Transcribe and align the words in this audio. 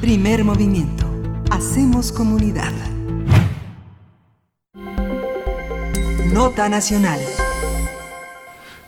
Primer 0.00 0.44
movimiento. 0.44 1.04
Hacemos 1.50 2.12
comunidad. 2.12 2.72
Nota 6.32 6.68
Nacional. 6.68 7.18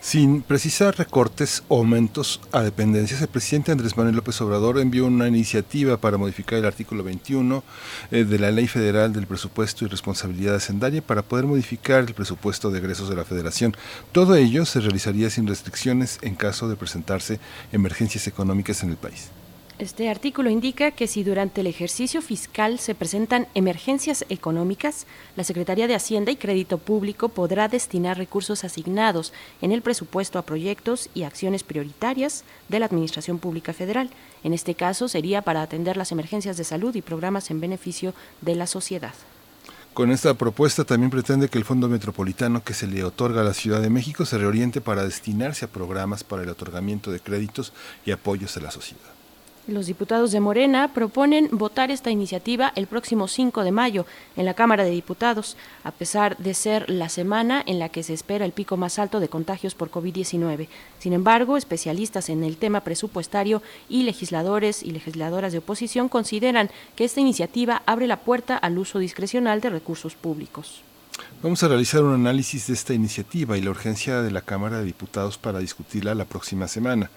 Sin 0.00 0.42
precisar 0.42 0.96
recortes 0.96 1.64
o 1.68 1.78
aumentos 1.78 2.40
a 2.52 2.62
dependencias, 2.62 3.20
el 3.20 3.28
presidente 3.28 3.72
Andrés 3.72 3.96
Manuel 3.96 4.16
López 4.16 4.40
Obrador 4.40 4.78
envió 4.78 5.04
una 5.04 5.28
iniciativa 5.28 5.96
para 5.96 6.16
modificar 6.16 6.58
el 6.58 6.64
artículo 6.64 7.02
21 7.04 7.62
eh, 8.10 8.24
de 8.24 8.38
la 8.38 8.50
Ley 8.50 8.68
Federal 8.68 9.12
del 9.12 9.26
Presupuesto 9.26 9.84
y 9.84 9.88
Responsabilidad 9.88 10.54
Hacendaria 10.54 11.02
para 11.02 11.22
poder 11.22 11.46
modificar 11.46 12.04
el 12.04 12.14
presupuesto 12.14 12.70
de 12.70 12.78
egresos 12.78 13.10
de 13.10 13.16
la 13.16 13.24
Federación. 13.24 13.76
Todo 14.12 14.34
ello 14.34 14.64
se 14.64 14.80
realizaría 14.80 15.30
sin 15.30 15.46
restricciones 15.46 16.18
en 16.22 16.36
caso 16.36 16.68
de 16.68 16.76
presentarse 16.76 17.40
emergencias 17.72 18.26
económicas 18.28 18.82
en 18.82 18.90
el 18.90 18.96
país. 18.96 19.30
Este 19.78 20.10
artículo 20.10 20.50
indica 20.50 20.90
que 20.90 21.06
si 21.06 21.22
durante 21.22 21.60
el 21.60 21.68
ejercicio 21.68 22.20
fiscal 22.20 22.80
se 22.80 22.96
presentan 22.96 23.46
emergencias 23.54 24.24
económicas, 24.28 25.06
la 25.36 25.44
Secretaría 25.44 25.86
de 25.86 25.94
Hacienda 25.94 26.32
y 26.32 26.36
Crédito 26.36 26.78
Público 26.78 27.28
podrá 27.28 27.68
destinar 27.68 28.18
recursos 28.18 28.64
asignados 28.64 29.32
en 29.62 29.70
el 29.70 29.82
presupuesto 29.82 30.40
a 30.40 30.42
proyectos 30.42 31.08
y 31.14 31.22
acciones 31.22 31.62
prioritarias 31.62 32.42
de 32.68 32.80
la 32.80 32.86
Administración 32.86 33.38
Pública 33.38 33.72
Federal. 33.72 34.10
En 34.42 34.52
este 34.52 34.74
caso 34.74 35.06
sería 35.06 35.42
para 35.42 35.62
atender 35.62 35.96
las 35.96 36.10
emergencias 36.10 36.56
de 36.56 36.64
salud 36.64 36.96
y 36.96 37.00
programas 37.00 37.48
en 37.52 37.60
beneficio 37.60 38.14
de 38.40 38.56
la 38.56 38.66
sociedad. 38.66 39.14
Con 39.94 40.10
esta 40.10 40.34
propuesta 40.34 40.84
también 40.84 41.10
pretende 41.10 41.48
que 41.48 41.58
el 41.58 41.64
Fondo 41.64 41.88
Metropolitano 41.88 42.64
que 42.64 42.74
se 42.74 42.88
le 42.88 43.04
otorga 43.04 43.42
a 43.42 43.44
la 43.44 43.54
Ciudad 43.54 43.80
de 43.80 43.90
México 43.90 44.24
se 44.24 44.38
reoriente 44.38 44.80
para 44.80 45.04
destinarse 45.04 45.66
a 45.66 45.68
programas 45.68 46.24
para 46.24 46.42
el 46.42 46.48
otorgamiento 46.48 47.12
de 47.12 47.20
créditos 47.20 47.72
y 48.04 48.10
apoyos 48.10 48.56
a 48.56 48.60
la 48.60 48.72
sociedad. 48.72 49.17
Los 49.68 49.84
diputados 49.84 50.32
de 50.32 50.40
Morena 50.40 50.94
proponen 50.94 51.50
votar 51.52 51.90
esta 51.90 52.10
iniciativa 52.10 52.72
el 52.74 52.86
próximo 52.86 53.28
5 53.28 53.64
de 53.64 53.70
mayo 53.70 54.06
en 54.34 54.46
la 54.46 54.54
Cámara 54.54 54.82
de 54.82 54.90
Diputados, 54.90 55.58
a 55.84 55.90
pesar 55.90 56.38
de 56.38 56.54
ser 56.54 56.88
la 56.88 57.10
semana 57.10 57.62
en 57.66 57.78
la 57.78 57.90
que 57.90 58.02
se 58.02 58.14
espera 58.14 58.46
el 58.46 58.52
pico 58.52 58.78
más 58.78 58.98
alto 58.98 59.20
de 59.20 59.28
contagios 59.28 59.74
por 59.74 59.90
COVID-19. 59.90 60.68
Sin 60.98 61.12
embargo, 61.12 61.58
especialistas 61.58 62.30
en 62.30 62.44
el 62.44 62.56
tema 62.56 62.80
presupuestario 62.80 63.60
y 63.90 64.04
legisladores 64.04 64.82
y 64.82 64.90
legisladoras 64.90 65.52
de 65.52 65.58
oposición 65.58 66.08
consideran 66.08 66.70
que 66.96 67.04
esta 67.04 67.20
iniciativa 67.20 67.82
abre 67.84 68.06
la 68.06 68.20
puerta 68.20 68.56
al 68.56 68.78
uso 68.78 68.98
discrecional 68.98 69.60
de 69.60 69.68
recursos 69.68 70.14
públicos. 70.14 70.80
Vamos 71.42 71.62
a 71.62 71.68
realizar 71.68 72.02
un 72.02 72.14
análisis 72.14 72.68
de 72.68 72.72
esta 72.72 72.94
iniciativa 72.94 73.58
y 73.58 73.60
la 73.60 73.68
urgencia 73.68 74.22
de 74.22 74.30
la 74.30 74.40
Cámara 74.40 74.78
de 74.78 74.86
Diputados 74.86 75.36
para 75.36 75.58
discutirla 75.58 76.14
la 76.14 76.24
próxima 76.24 76.68
semana. 76.68 77.10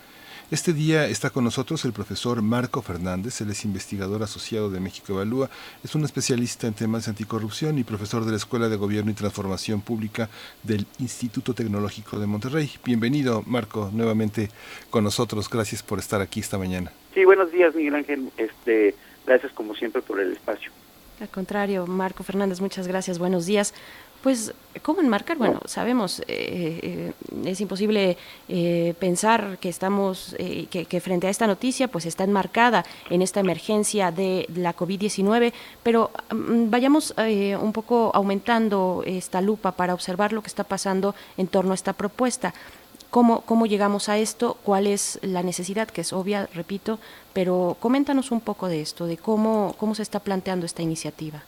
Este 0.51 0.73
día 0.73 1.07
está 1.07 1.29
con 1.29 1.45
nosotros 1.45 1.85
el 1.85 1.93
profesor 1.93 2.41
Marco 2.41 2.81
Fernández, 2.81 3.39
él 3.39 3.51
es 3.51 3.63
investigador 3.63 4.21
asociado 4.21 4.69
de 4.69 4.81
México 4.81 5.13
Evalúa, 5.13 5.49
es 5.81 5.95
un 5.95 6.03
especialista 6.03 6.67
en 6.67 6.73
temas 6.73 7.05
de 7.05 7.11
anticorrupción 7.11 7.77
y 7.77 7.85
profesor 7.85 8.25
de 8.25 8.31
la 8.31 8.35
Escuela 8.35 8.67
de 8.67 8.75
Gobierno 8.75 9.11
y 9.11 9.13
Transformación 9.13 9.79
Pública 9.79 10.27
del 10.61 10.85
Instituto 10.99 11.53
Tecnológico 11.53 12.19
de 12.19 12.27
Monterrey. 12.27 12.69
Bienvenido, 12.83 13.43
Marco, 13.47 13.91
nuevamente 13.93 14.49
con 14.89 15.05
nosotros. 15.05 15.49
Gracias 15.49 15.83
por 15.83 15.99
estar 15.99 16.19
aquí 16.19 16.41
esta 16.41 16.57
mañana. 16.57 16.91
Sí, 17.13 17.23
buenos 17.23 17.49
días, 17.53 17.73
Miguel 17.73 17.95
Ángel. 17.95 18.29
Este, 18.35 18.93
gracias 19.25 19.53
como 19.53 19.73
siempre 19.73 20.01
por 20.01 20.19
el 20.19 20.33
espacio. 20.33 20.69
Al 21.21 21.29
contrario, 21.29 21.87
Marco 21.87 22.23
Fernández, 22.23 22.59
muchas 22.59 22.89
gracias. 22.89 23.19
Buenos 23.19 23.45
días. 23.45 23.73
Pues, 24.21 24.53
¿cómo 24.83 25.01
enmarcar? 25.01 25.37
Bueno, 25.37 25.61
sabemos, 25.65 26.19
eh, 26.21 26.25
eh, 26.27 27.13
es 27.45 27.59
imposible 27.59 28.17
eh, 28.47 28.93
pensar 28.99 29.57
que 29.59 29.67
estamos, 29.67 30.35
que, 30.37 31.01
frente 31.01 31.25
a 31.25 31.31
esta 31.31 31.47
noticia, 31.47 31.87
pues 31.87 32.05
está 32.05 32.23
enmarcada 32.23 32.85
en 33.09 33.23
esta 33.23 33.39
emergencia 33.39 34.11
de 34.11 34.45
la 34.55 34.75
COVID-19, 34.75 35.53
pero 35.81 36.11
mm, 36.29 36.69
vayamos 36.69 37.15
un 37.17 37.73
poco 37.73 38.11
aumentando 38.13 39.03
esta 39.07 39.41
lupa 39.41 39.71
para 39.71 39.95
observar 39.95 40.33
lo 40.33 40.43
que 40.43 40.49
está 40.49 40.65
pasando 40.65 41.15
en 41.37 41.47
torno 41.47 41.71
a 41.71 41.75
esta 41.75 41.93
propuesta. 41.93 42.53
¿Cómo, 43.09 43.41
¿Cómo 43.41 43.65
llegamos 43.65 44.07
a 44.07 44.19
esto? 44.19 44.55
¿Cuál 44.63 44.85
es 44.85 45.19
la 45.23 45.41
necesidad? 45.41 45.87
Que 45.87 46.01
es 46.01 46.13
obvia, 46.13 46.47
repito, 46.53 46.99
pero 47.33 47.75
coméntanos 47.79 48.29
un 48.29 48.39
poco 48.39 48.67
de 48.67 48.81
esto, 48.81 49.07
de 49.07 49.17
cómo, 49.17 49.75
cómo 49.79 49.95
se 49.95 50.03
está 50.03 50.19
planteando 50.19 50.67
esta 50.67 50.83
iniciativa. 50.83 51.43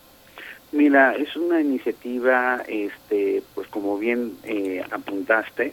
Mira, 0.74 1.14
es 1.14 1.36
una 1.36 1.62
iniciativa, 1.62 2.64
este, 2.68 3.44
pues 3.54 3.68
como 3.68 4.00
bien 4.00 4.34
eh, 4.44 4.84
apuntaste, 4.90 5.72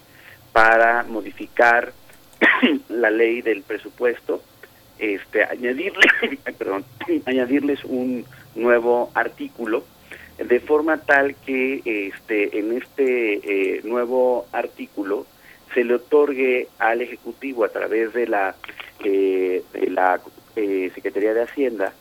para 0.52 1.04
modificar 1.04 1.94
la 2.90 3.10
ley 3.10 3.40
del 3.40 3.62
presupuesto, 3.62 4.42
este, 4.98 5.42
añadirle, 5.42 6.06
perdón, 6.58 6.84
añadirles 7.24 7.82
un 7.84 8.26
nuevo 8.54 9.10
artículo 9.14 9.84
de 10.36 10.60
forma 10.60 10.98
tal 10.98 11.34
que 11.46 11.80
este, 11.84 12.58
en 12.58 12.76
este 12.76 13.76
eh, 13.76 13.80
nuevo 13.84 14.48
artículo 14.52 15.26
se 15.72 15.82
le 15.82 15.94
otorgue 15.94 16.68
al 16.78 17.00
ejecutivo 17.00 17.64
a 17.64 17.70
través 17.70 18.12
de 18.12 18.26
la 18.26 18.54
eh, 19.02 19.62
de 19.72 19.90
la 19.90 20.20
Secretaría 20.94 21.32
de 21.32 21.44
Hacienda, 21.44 21.94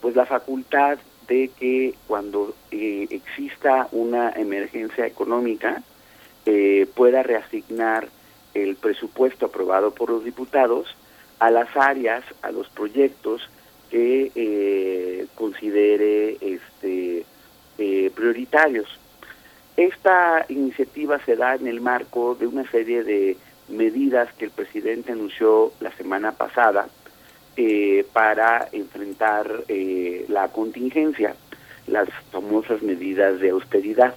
pues 0.00 0.14
la 0.14 0.24
facultad 0.24 0.98
de 1.28 1.50
que 1.58 1.94
cuando 2.06 2.54
eh, 2.70 3.06
exista 3.10 3.88
una 3.92 4.30
emergencia 4.30 5.06
económica 5.06 5.82
eh, 6.46 6.86
pueda 6.94 7.22
reasignar 7.22 8.08
el 8.52 8.76
presupuesto 8.76 9.46
aprobado 9.46 9.92
por 9.92 10.10
los 10.10 10.24
diputados 10.24 10.94
a 11.38 11.50
las 11.50 11.74
áreas, 11.76 12.24
a 12.42 12.52
los 12.52 12.68
proyectos 12.68 13.48
que 13.90 14.30
eh, 14.34 15.26
considere 15.34 16.36
este, 16.40 17.24
prioritarios. 18.14 18.88
Esta 19.76 20.46
iniciativa 20.48 21.18
se 21.24 21.36
da 21.36 21.56
en 21.56 21.66
el 21.66 21.80
marco 21.80 22.36
de 22.36 22.46
una 22.46 22.70
serie 22.70 23.02
de 23.02 23.36
medidas 23.68 24.32
que 24.34 24.44
el 24.44 24.50
presidente 24.50 25.12
anunció 25.12 25.72
la 25.80 25.90
semana 25.96 26.32
pasada, 26.32 26.88
eh, 27.56 28.04
para 28.12 28.68
enfrentar 28.72 29.64
eh, 29.68 30.24
la 30.28 30.48
contingencia, 30.48 31.36
las 31.86 32.08
famosas 32.32 32.82
medidas 32.82 33.38
de 33.38 33.50
austeridad. 33.50 34.14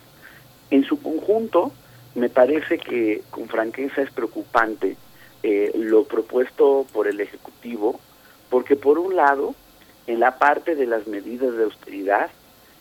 En 0.71 0.83
su 0.83 0.99
conjunto, 1.01 1.71
me 2.15 2.29
parece 2.29 2.79
que 2.79 3.21
con 3.29 3.47
franqueza 3.47 4.01
es 4.01 4.11
preocupante 4.11 4.97
eh, 5.43 5.71
lo 5.75 6.05
propuesto 6.05 6.87
por 6.91 7.07
el 7.07 7.19
Ejecutivo, 7.19 7.99
porque 8.49 8.75
por 8.75 8.97
un 8.97 9.15
lado, 9.15 9.53
en 10.07 10.19
la 10.19 10.39
parte 10.39 10.75
de 10.75 10.87
las 10.87 11.05
medidas 11.05 11.55
de 11.55 11.65
austeridad, 11.65 12.31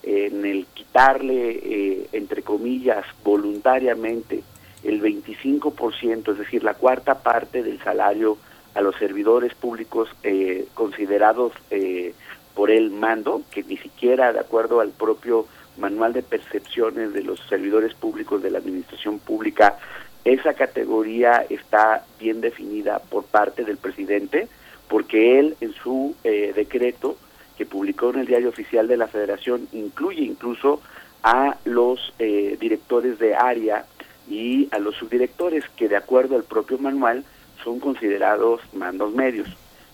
en 0.03 0.47
el 0.47 0.67
quitarle, 0.73 2.09
entre 2.13 2.43
comillas, 2.43 3.05
voluntariamente 3.25 4.43
el 4.85 5.03
25%, 5.03 6.33
es 6.33 6.39
decir, 6.39 6.63
la 6.63 6.75
cuarta 6.75 7.23
parte 7.23 7.63
del 7.63 7.83
salario 7.83 8.39
a 8.77 8.83
los 8.83 8.95
servidores 8.97 9.55
públicos 9.55 10.09
eh, 10.23 10.67
considerados 10.75 11.53
eh, 11.71 12.15
por 12.55 12.71
el 12.71 12.91
mando, 12.91 13.43
que 13.51 13.63
ni 13.63 13.79
siquiera 13.79 14.35
de 14.35 14.41
acuerdo 14.41 14.81
al 14.81 14.91
propio 14.91 15.47
manual 15.79 16.13
de 16.13 16.23
percepciones 16.23 17.15
de 17.15 17.23
los 17.23 17.41
servidores 17.49 17.95
públicos 17.95 18.43
de 18.43 18.51
la 18.51 18.59
administración 18.59 19.19
pública, 19.19 19.79
esa 20.25 20.53
categoría 20.53 21.47
está 21.49 22.05
bien 22.21 22.43
definida 22.43 22.99
por 22.99 23.25
parte 23.25 23.65
del 23.65 23.79
presidente, 23.79 24.49
porque 24.89 25.39
él 25.39 25.57
en 25.63 25.73
su 25.73 26.15
eh, 26.23 26.53
decreto 26.55 27.17
que 27.57 27.65
publicó 27.65 28.11
en 28.11 28.21
el 28.21 28.27
diario 28.27 28.51
oficial 28.51 28.87
de 28.89 28.99
la 28.99 29.07
federación 29.07 29.69
incluye 29.73 30.23
incluso 30.23 30.83
a 31.23 31.57
los 31.65 32.15
directores 32.19 33.19
de 33.19 33.35
área 33.35 33.85
y 34.29 34.69
a 34.71 34.79
los 34.79 34.95
subdirectores 34.95 35.65
que 35.77 35.89
de 35.89 35.97
acuerdo 35.97 36.37
al 36.37 36.45
propio 36.45 36.79
manual 36.79 37.25
son 37.67 37.81
considerados 37.81 38.61
mandos 38.75 39.13
medios. 39.13 39.49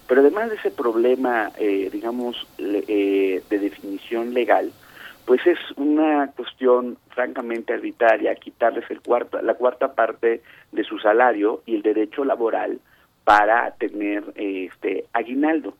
Pero 0.06 0.20
además 0.20 0.50
de 0.50 0.56
ese 0.56 0.70
problema, 0.70 1.50
eh, 1.58 1.88
digamos, 1.90 2.46
eh, 2.58 3.42
de 3.48 3.58
definición 3.58 4.34
legal, 4.34 4.70
pues 5.24 5.40
es 5.46 5.58
una 5.76 6.30
cuestión 6.36 6.98
francamente 7.08 7.72
arbitraria 7.72 8.34
quitarles 8.34 8.84
el 8.90 9.00
cuarto, 9.00 9.40
la 9.40 9.54
cuarta 9.54 9.94
parte 9.94 10.42
de 10.70 10.84
su 10.84 10.98
salario 10.98 11.62
y 11.64 11.76
el 11.76 11.82
derecho 11.82 12.26
laboral 12.26 12.78
para 13.24 13.70
tener 13.76 14.22
este 14.34 15.06
aguinaldo. 15.14 15.74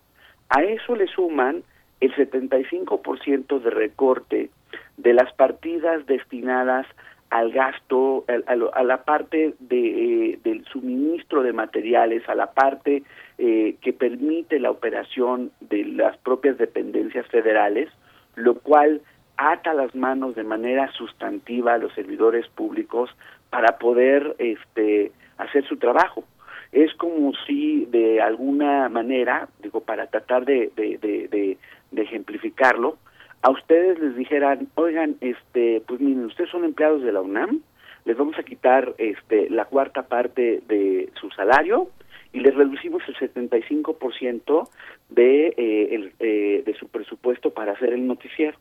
A 0.48 0.62
eso 0.62 0.96
le 0.96 1.08
suman 1.08 1.62
el 2.00 2.14
75% 2.14 3.60
de 3.60 3.70
recorte 3.70 4.50
de 4.96 5.12
las 5.12 5.30
partidas 5.34 6.06
destinadas 6.06 6.86
al 7.32 7.50
gasto, 7.50 8.26
a, 8.28 8.84
la 8.84 9.04
parte 9.04 9.54
de, 9.58 10.32
eh, 10.32 10.38
del 10.44 10.66
suministro 10.66 11.42
de 11.42 11.54
materiales, 11.54 12.28
a 12.28 12.34
la 12.34 12.52
parte 12.52 13.04
eh, 13.38 13.76
que 13.80 13.94
permite 13.94 14.60
la 14.60 14.70
operación 14.70 15.50
de 15.60 15.82
las 15.86 16.18
propias 16.18 16.58
dependencias 16.58 17.26
federales, 17.28 17.88
lo 18.36 18.56
cual 18.56 19.00
ata 19.38 19.72
las 19.72 19.94
manos 19.94 20.34
de 20.34 20.44
manera 20.44 20.92
sustantiva 20.92 21.72
a 21.72 21.78
los 21.78 21.94
servidores 21.94 22.46
públicos 22.48 23.08
para 23.48 23.78
poder 23.78 24.36
este, 24.38 25.10
hacer 25.38 25.66
su 25.66 25.78
trabajo. 25.78 26.24
es 26.70 26.92
como 26.96 27.32
si 27.46 27.86
de 27.86 28.20
alguna 28.20 28.90
manera, 28.90 29.48
digo, 29.62 29.80
para 29.80 30.06
tratar 30.08 30.44
de, 30.44 30.70
de, 30.76 31.56
ejemplificarlo, 31.96 32.98
a 33.42 33.50
ustedes 33.50 33.98
les 33.98 34.16
dijeran, 34.16 34.68
oigan, 34.76 35.16
este, 35.20 35.82
pues 35.86 36.00
miren, 36.00 36.26
ustedes 36.26 36.50
son 36.50 36.64
empleados 36.64 37.02
de 37.02 37.12
la 37.12 37.20
UNAM, 37.20 37.60
les 38.04 38.16
vamos 38.16 38.38
a 38.38 38.42
quitar 38.42 38.94
este, 38.98 39.50
la 39.50 39.64
cuarta 39.64 40.02
parte 40.02 40.62
de 40.66 41.10
su 41.20 41.30
salario 41.30 41.88
y 42.32 42.40
les 42.40 42.54
reducimos 42.54 43.02
el 43.08 43.16
75% 43.16 44.68
de, 45.10 45.48
eh, 45.56 45.94
el, 45.94 46.12
eh, 46.18 46.62
de 46.64 46.74
su 46.74 46.88
presupuesto 46.88 47.50
para 47.50 47.72
hacer 47.72 47.92
el 47.92 48.06
noticiero. 48.06 48.56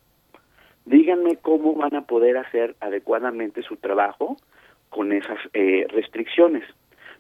Díganme 0.86 1.38
cómo 1.38 1.76
van 1.76 1.96
a 1.96 2.06
poder 2.06 2.38
hacer 2.38 2.76
adecuadamente 2.80 3.62
su 3.62 3.78
trabajo 3.78 4.38
con 4.90 5.12
esas 5.14 5.38
eh, 5.54 5.86
restricciones. 5.90 6.64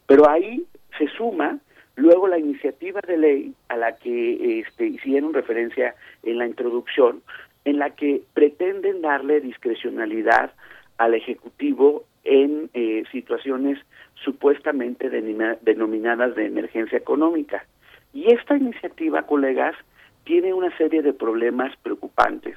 Pero 0.08 0.30
ahí 0.30 0.66
se 0.98 1.08
suma 1.10 1.60
luego 1.96 2.28
la 2.28 2.40
iniciativa 2.40 3.00
de 3.06 3.18
ley 3.18 3.54
a 3.70 3.78
la 3.78 3.96
que 3.96 4.60
este, 4.60 4.88
hicieron 4.88 5.34
referencia 5.34 5.96
en 6.24 6.38
la 6.38 6.48
introducción, 6.48 7.22
en 7.66 7.80
la 7.80 7.92
que 7.92 8.24
pretenden 8.34 9.02
darle 9.02 9.42
discrecionalidad 9.42 10.52
al 10.98 11.14
Ejecutivo 11.14 12.04
en 12.24 12.70
eh, 12.74 13.04
situaciones 13.12 13.80
supuestamente 14.24 15.10
denominadas 15.10 16.36
de 16.36 16.46
emergencia 16.46 16.98
económica. 16.98 17.66
Y 18.14 18.32
esta 18.32 18.56
iniciativa, 18.56 19.24
colegas, 19.24 19.76
tiene 20.24 20.54
una 20.54 20.76
serie 20.78 21.02
de 21.02 21.14
problemas 21.14 21.76
preocupantes. 21.78 22.56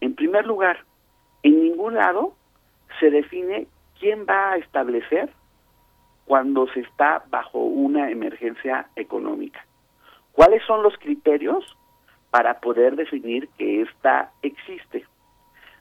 En 0.00 0.14
primer 0.14 0.46
lugar, 0.46 0.78
en 1.42 1.62
ningún 1.62 1.94
lado 1.94 2.34
se 2.98 3.10
define 3.10 3.66
quién 4.00 4.26
va 4.28 4.52
a 4.52 4.56
establecer 4.56 5.30
cuando 6.24 6.66
se 6.72 6.80
está 6.80 7.24
bajo 7.30 7.58
una 7.58 8.10
emergencia 8.10 8.88
económica. 8.96 9.64
¿Cuáles 10.32 10.62
son 10.64 10.82
los 10.82 10.96
criterios 10.98 11.76
para 12.36 12.60
poder 12.60 12.96
definir 12.96 13.48
que 13.56 13.80
ésta 13.80 14.30
existe? 14.42 15.06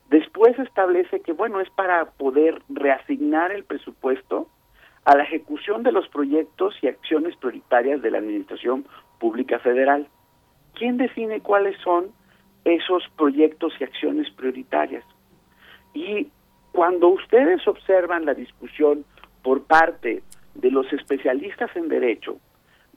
Después 0.09 0.57
establece 0.57 1.19
que, 1.19 1.33
bueno, 1.33 1.59
es 1.59 1.69
para 1.71 2.05
poder 2.11 2.61
reasignar 2.69 3.51
el 3.51 3.65
presupuesto 3.65 4.47
a 5.03 5.17
la 5.17 5.23
ejecución 5.23 5.83
de 5.83 5.91
los 5.91 6.07
proyectos 6.07 6.73
y 6.81 6.87
acciones 6.87 7.35
prioritarias 7.35 8.01
de 8.01 8.09
la 8.09 8.19
Administración 8.19 8.85
Pública 9.19 9.59
Federal. 9.59 10.07
¿Quién 10.75 10.95
define 10.95 11.41
cuáles 11.41 11.77
son 11.81 12.11
esos 12.63 13.03
proyectos 13.17 13.73
y 13.81 13.83
acciones 13.83 14.31
prioritarias? 14.31 15.03
Y 15.93 16.29
cuando 16.71 17.09
ustedes 17.09 17.67
observan 17.67 18.23
la 18.23 18.33
discusión 18.33 19.03
por 19.43 19.63
parte 19.63 20.23
de 20.53 20.71
los 20.71 20.91
especialistas 20.93 21.75
en 21.75 21.89
derecho, 21.89 22.37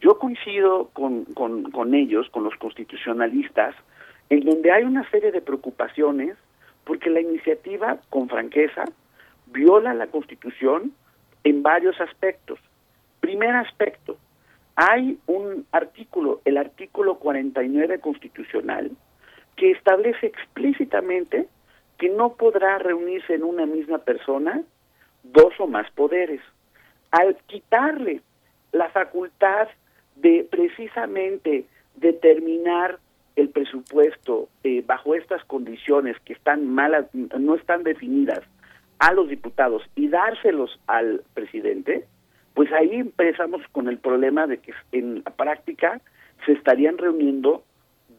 yo 0.01 0.19
coincido 0.19 0.91
con, 0.93 1.25
con, 1.25 1.95
ellos, 1.95 2.29
con 2.31 2.45
los 2.45 2.55
constitucionalistas, 2.57 3.75
en 4.31 4.45
donde 4.45 4.71
hay 4.71 4.85
una 4.85 5.09
serie 5.11 5.33
de 5.33 5.41
preocupaciones 5.41 6.37
porque 6.85 7.11
la 7.11 7.21
iniciativa, 7.21 7.99
con 8.11 8.29
franqueza, 8.29 8.85
viola 9.47 9.95
la 9.95 10.07
Constitución 10.07 10.93
en 11.45 11.63
varios 11.63 12.01
aspectos. 12.01 12.59
Primer 13.21 13.55
aspecto, 13.57 14.17
hay 14.77 15.19
un 15.27 15.67
artículo, 15.73 16.41
el 16.45 16.57
artículo 16.57 17.19
49 17.19 18.01
constitucional, 18.01 18.91
que 19.57 19.73
establece 19.73 20.27
explícitamente 20.27 21.49
que 21.99 22.09
no 22.09 22.35
podrá 22.35 22.79
reunirse 22.79 23.35
en 23.35 23.43
una 23.43 23.67
misma 23.67 23.99
persona 23.99 24.63
dos 25.25 25.53
o 25.59 25.67
más 25.67 25.91
poderes 25.91 26.41
al 27.11 27.37
quitarle 27.47 28.23
la 28.73 28.89
facultad 28.91 29.69
de 30.21 30.47
precisamente 30.51 31.65
determinar 31.97 32.99
el 33.37 33.51
presupuesto 33.51 34.49
eh, 34.65 34.83
bajo 34.85 35.15
estas 35.15 35.45
condiciones 35.45 36.17
que 36.25 36.33
están 36.33 36.67
malas, 36.67 37.07
no 37.15 37.55
están 37.55 37.85
definidas 37.85 38.41
a 38.99 39.13
los 39.13 39.29
diputados 39.29 39.83
y 39.95 40.09
dárselos 40.09 40.81
al 40.87 41.23
presidente, 41.35 42.05
pues 42.55 42.73
ahí 42.73 42.95
empezamos 42.95 43.63
con 43.71 43.89
el 43.89 43.99
problema 43.99 44.49
de 44.49 44.59
que 44.59 44.75
en 44.91 45.23
la 45.25 45.31
práctica 45.31 46.01
se 46.45 46.53
estarían 46.53 46.99
reuniendo 46.99 47.63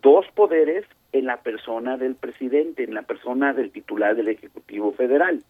dos 0.01 0.25
poderes 0.33 0.85
en 1.11 1.25
la 1.25 1.37
persona 1.37 1.97
del 1.97 2.15
presidente, 2.15 2.83
en 2.83 2.93
la 2.93 3.01
persona 3.01 3.53
del 3.53 3.71
titular 3.71 4.15
del 4.15 4.29
Ejecutivo 4.29 4.93
Federal. 4.93 5.43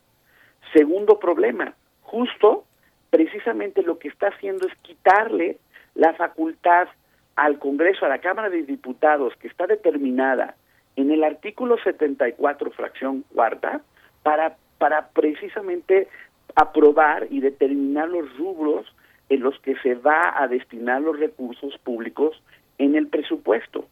Segundo 0.73 1.19
problema, 1.19 1.75
justo 2.01 2.65
precisamente 3.09 3.83
lo 3.83 3.99
que 3.99 4.07
está 4.07 4.29
haciendo 4.29 4.67
es 4.67 4.73
quitarle 4.81 5.57
la 5.99 6.13
facultad 6.13 6.87
al 7.35 7.59
Congreso, 7.59 8.05
a 8.05 8.09
la 8.09 8.19
Cámara 8.19 8.49
de 8.49 8.63
Diputados, 8.63 9.35
que 9.35 9.49
está 9.49 9.67
determinada 9.67 10.55
en 10.95 11.11
el 11.11 11.25
artículo 11.25 11.77
74, 11.77 12.71
fracción 12.71 13.25
cuarta, 13.33 13.81
para, 14.23 14.55
para 14.77 15.09
precisamente 15.09 16.07
aprobar 16.55 17.27
y 17.29 17.41
determinar 17.41 18.07
los 18.07 18.37
rubros 18.37 18.85
en 19.27 19.41
los 19.41 19.59
que 19.59 19.75
se 19.79 19.95
va 19.95 20.41
a 20.41 20.47
destinar 20.47 21.01
los 21.01 21.19
recursos 21.19 21.77
públicos 21.79 22.41
en 22.77 22.95
el 22.95 23.07
presupuesto. 23.07 23.85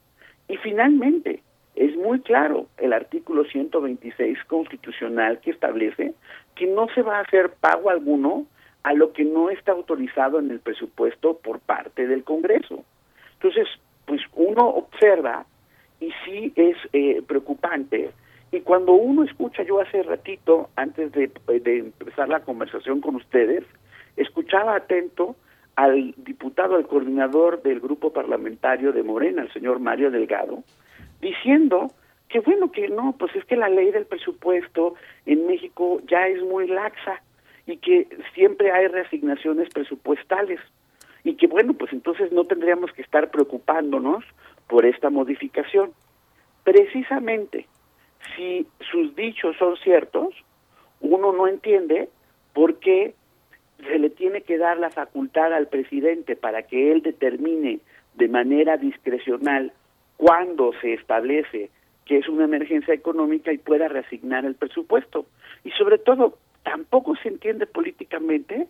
Y 0.48 0.56
finalmente, 0.58 1.44
es 1.76 1.94
muy 1.98 2.22
claro 2.22 2.68
el 2.78 2.94
artículo 2.94 3.44
126 3.44 4.46
constitucional 4.46 5.42
que 5.42 5.52
establece 5.52 6.14
que 6.56 6.68
no 6.68 6.88
se 6.96 7.02
va 7.02 7.18
a 7.18 7.22
hacer 7.24 7.52
pago 7.60 7.90
alguno 7.90 8.46
a 8.84 8.94
lo 8.94 9.14
que 9.14 9.24
no 9.24 9.50
está 9.50 9.74
autorizado 9.74 10.40
en 10.40 10.52
el 10.52 10.60
presupuesto 10.60 11.38
por 11.38 11.60
parte 11.60 12.08
del 12.08 12.24
Congreso. 12.24 12.84
Entonces, 13.34 13.68
pues 14.06 14.22
uno 14.34 14.68
observa 14.68 15.46
y 16.00 16.12
sí 16.26 16.54
es 16.56 16.78
eh, 16.94 17.22
preocupante. 17.28 18.12
Y 18.52 18.62
cuando 18.62 18.94
uno 18.94 19.24
escucha, 19.24 19.64
yo 19.64 19.82
hace 19.82 20.04
ratito, 20.04 20.70
antes 20.76 21.12
de, 21.12 21.30
de 21.48 21.80
empezar 21.80 22.30
la 22.30 22.40
conversación 22.40 23.02
con 23.02 23.16
ustedes, 23.16 23.64
escuchaba 24.16 24.76
atento 24.76 25.36
al 25.76 26.14
diputado, 26.18 26.76
al 26.76 26.88
coordinador 26.88 27.62
del 27.62 27.80
grupo 27.80 28.12
parlamentario 28.12 28.94
de 28.94 29.04
Morena, 29.04 29.44
el 29.44 29.54
señor 29.54 29.80
Mario 29.80 30.10
Delgado, 30.10 30.64
diciendo 31.22 31.92
que 32.30 32.40
bueno, 32.40 32.72
que 32.72 32.90
no, 32.90 33.16
pues 33.18 33.36
es 33.36 33.46
que 33.46 33.56
la 33.56 33.70
ley 33.70 33.92
del 33.92 34.06
presupuesto 34.06 34.96
en 35.26 35.48
México 35.48 36.02
ya 36.08 36.28
es 36.28 36.42
muy 36.42 36.68
laxa 36.68 37.22
y 37.68 37.78
que 37.78 38.08
siempre 38.34 38.72
hay 38.72 38.88
reasignaciones 38.88 39.70
presupuestales 39.70 40.60
y 41.24 41.36
que 41.36 41.48
bueno, 41.48 41.74
pues 41.74 41.92
entonces 41.92 42.32
no 42.32 42.46
tendríamos 42.46 42.92
que 42.94 43.02
estar 43.02 43.30
preocupándonos 43.30 44.24
por 44.68 44.86
esta 44.86 45.10
modificación. 45.10 45.92
Precisamente, 46.64 47.68
si 48.36 48.66
sus 48.90 49.14
dichos 49.16 49.56
son 49.58 49.76
ciertos, 49.78 50.34
uno 51.02 51.34
no 51.34 51.48
entiende 51.48 52.10
por 52.54 52.80
qué 52.80 53.14
se 53.86 54.00
le 54.00 54.10
tiene 54.10 54.42
que 54.42 54.58
dar 54.58 54.78
la 54.78 54.90
facultad 54.90 55.54
al 55.54 55.68
presidente 55.68 56.36
para 56.36 56.64
que 56.64 56.92
él 56.92 57.02
determine 57.02 57.80
de 58.16 58.28
manera 58.30 58.78
discrecional 58.78 59.74
cuándo 60.16 60.72
se 60.82 60.94
establece 60.94 61.70
que 62.06 62.18
es 62.18 62.30
una 62.30 62.46
emergencia 62.46 62.94
económica 62.94 63.52
y 63.52 63.58
pueda 63.58 63.90
reasignar 63.90 64.46
el 64.46 64.56
presupuesto. 64.56 65.26
Y 65.66 65.72
sobre 65.72 65.98
todo, 65.98 66.38
tampoco 66.68 67.16
se 67.16 67.30
entiende 67.30 67.66
políticamente 67.66 68.68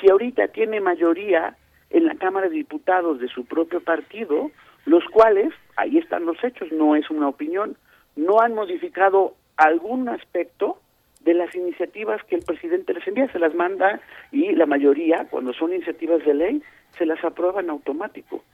si 0.00 0.08
ahorita 0.08 0.48
tiene 0.48 0.80
mayoría 0.80 1.56
en 1.90 2.06
la 2.06 2.14
Cámara 2.14 2.48
de 2.48 2.54
Diputados 2.54 3.18
de 3.18 3.26
su 3.26 3.44
propio 3.44 3.80
partido, 3.80 4.52
los 4.86 5.04
cuales, 5.06 5.52
ahí 5.74 5.98
están 5.98 6.24
los 6.24 6.42
hechos, 6.44 6.70
no 6.70 6.94
es 6.94 7.10
una 7.10 7.28
opinión, 7.28 7.76
no 8.14 8.40
han 8.40 8.54
modificado 8.54 9.34
algún 9.56 10.08
aspecto 10.08 10.78
de 11.20 11.34
las 11.34 11.52
iniciativas 11.56 12.22
que 12.24 12.36
el 12.36 12.44
presidente 12.44 12.94
les 12.94 13.06
envía, 13.08 13.30
se 13.32 13.40
las 13.40 13.54
manda 13.54 14.00
y 14.30 14.52
la 14.52 14.66
mayoría, 14.66 15.26
cuando 15.28 15.52
son 15.52 15.72
iniciativas 15.72 16.24
de 16.24 16.34
ley, 16.34 16.62
se 16.96 17.06
las 17.06 17.22
aprueban 17.24 17.70
automático. 17.70 18.44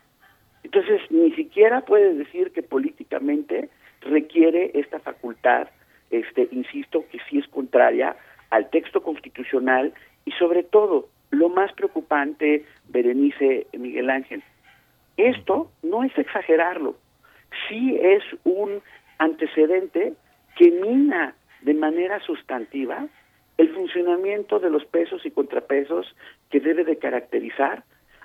Entonces, 0.64 1.02
ni 1.10 1.32
siquiera 1.32 1.82
puede 1.82 2.14
decir 2.14 2.52
que 2.52 2.62
políticamente 2.62 3.68
requiere 4.00 4.70
esta 4.74 4.98
facultad, 4.98 5.68
este, 6.10 6.48
insisto, 6.52 7.04
que 7.10 7.18
sí 7.28 7.38
es 7.38 7.48
contraria 7.48 8.16
al 8.50 8.70
texto 8.70 9.02
constitucional 9.02 9.92
y 10.24 10.32
sobre 10.32 10.62
todo, 10.62 11.08
lo 11.30 11.48
más 11.48 11.72
preocupante, 11.72 12.64
Berenice 12.88 13.66
Miguel 13.72 14.10
Ángel, 14.10 14.42
esto 15.16 15.70
no 15.82 16.04
es 16.04 16.16
exagerarlo, 16.16 16.96
sí 17.68 17.98
es 18.00 18.22
un 18.44 18.80
antecedente 19.18 20.14
que 20.56 20.70
mina 20.70 21.34
de 21.62 21.74
manera 21.74 22.20
sustantiva 22.20 23.06
el 23.58 23.74
funcionamiento 23.74 24.60
de 24.60 24.70
los 24.70 24.84
pesos 24.84 25.26
y 25.26 25.30
contrapesos 25.30 26.14
que 26.50 26.60
debe 26.60 26.84
de 26.84 26.98
caracterizar 26.98 27.82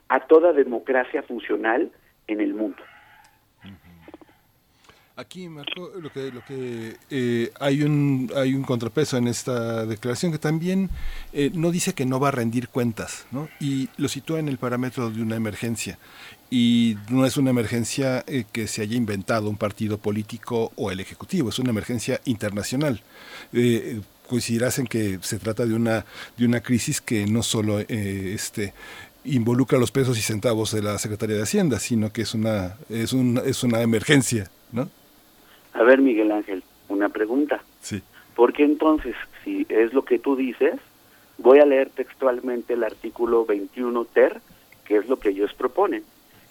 a 0.10 0.28
toda 0.28 0.54
democracia 0.54 1.24
funcional 1.24 1.92
en 2.28 2.40
el 2.40 2.54
mundo. 2.54 2.84
Aquí, 5.16 5.48
Marco, 5.48 5.92
lo 6.02 6.12
que, 6.12 6.32
lo 6.32 6.44
que 6.44 6.98
eh, 7.12 7.52
hay 7.60 7.84
un 7.84 8.32
hay 8.36 8.56
un 8.56 8.64
contrapeso 8.64 9.16
en 9.16 9.28
esta 9.28 9.86
declaración 9.86 10.32
que 10.32 10.40
también 10.40 10.90
eh, 11.34 11.52
no 11.54 11.70
dice 11.70 11.94
que 11.94 12.08
no 12.08 12.20
va 12.20 12.30
a 12.30 12.32
rendir 12.32 12.68
cuentas, 12.68 13.28
¿no? 13.32 13.48
Y 13.60 13.90
lo 13.98 14.08
sitúa 14.08 14.40
en 14.40 14.50
el 14.50 14.58
parámetro 14.58 15.12
de 15.12 15.22
una 15.22 15.36
emergencia. 15.36 16.00
Y 16.50 16.98
no 17.10 17.28
es 17.28 17.38
una 17.38 17.52
emergencia 17.52 18.24
eh, 18.26 18.46
que 18.52 18.66
se 18.66 18.82
haya 18.82 18.96
inventado 18.98 19.52
un 19.52 19.58
partido 19.58 20.00
político 20.00 20.72
o 20.76 20.90
el 20.90 21.00
ejecutivo, 21.00 21.50
es 21.50 21.60
una 21.60 21.70
emergencia 21.70 22.20
internacional. 22.26 23.04
coincidirás 24.28 24.80
en 24.80 24.88
que 24.88 25.20
se 25.22 25.38
trata 25.38 25.68
de 25.68 25.76
una 25.76 26.06
de 26.38 26.46
una 26.46 26.62
crisis 26.62 27.02
que 27.02 27.28
no 27.28 27.44
solo 27.44 27.80
este 27.82 28.74
involucra 29.26 29.78
los 29.78 29.92
pesos 29.92 30.18
y 30.18 30.22
centavos 30.22 30.72
de 30.72 30.82
la 30.82 30.98
Secretaría 30.98 31.36
de 31.36 31.44
Hacienda, 31.44 31.80
sino 31.80 32.12
que 32.12 32.24
es 32.24 32.34
una 32.34 32.78
es 32.90 33.14
un, 33.14 33.40
es 33.46 33.64
una 33.64 33.82
emergencia, 33.82 34.50
¿no? 34.72 34.90
A 35.74 35.84
ver, 35.84 36.00
Miguel 36.02 36.32
Ángel, 36.32 36.64
una 36.90 37.10
pregunta. 37.10 37.64
Sí. 37.82 38.02
¿Por 38.36 38.54
qué 38.54 38.64
entonces, 38.64 39.16
si 39.44 39.66
es 39.70 39.94
lo 39.94 40.04
que 40.04 40.20
tú 40.20 40.36
dices, 40.36 40.76
voy 41.38 41.60
a 41.60 41.66
leer 41.66 41.90
textualmente 41.90 42.74
el 42.74 42.84
artículo 42.84 43.46
21 43.46 44.06
ter, 44.06 44.42
que 44.86 44.98
es 44.98 45.08
lo 45.08 45.18
que 45.18 45.30
ellos 45.30 45.54
proponen? 45.54 46.04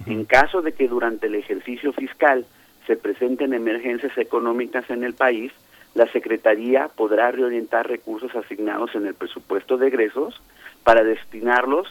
En 0.07 0.25
caso 0.25 0.63
de 0.63 0.73
que 0.73 0.89
durante 0.89 1.29
el 1.29 1.37
ejercicio 1.37 1.93
fiscal 1.93 2.45
se 2.87 2.97
presenten 2.97 3.55
emergencias 3.55 4.17
económicas 4.19 4.89
en 4.91 5.05
el 5.05 5.15
país, 5.15 5.53
la 5.95 6.11
Secretaría 6.11 6.89
podrá 6.89 7.31
reorientar 7.31 7.89
recursos 7.89 8.35
asignados 8.35 8.95
en 8.95 9.07
el 9.07 9.15
presupuesto 9.15 9.77
de 9.77 9.89
egresos 9.89 10.41
para 10.83 11.05
destinarlos 11.05 11.89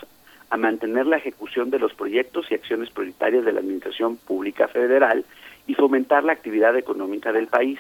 a 0.50 0.57
mantener 0.57 1.05
la 1.05 1.17
ejecución 1.17 1.69
de 1.69 1.79
los 1.79 1.93
proyectos 1.93 2.47
y 2.50 2.55
acciones 2.55 2.89
prioritarias 2.89 3.45
de 3.45 3.53
la 3.53 3.59
Administración 3.59 4.17
Pública 4.17 4.67
Federal 4.67 5.23
y 5.68 5.75
fomentar 5.75 6.24
la 6.24 6.34
actividad 6.34 6.75
económica 6.75 7.32
del 7.32 7.48
país, 7.48 7.80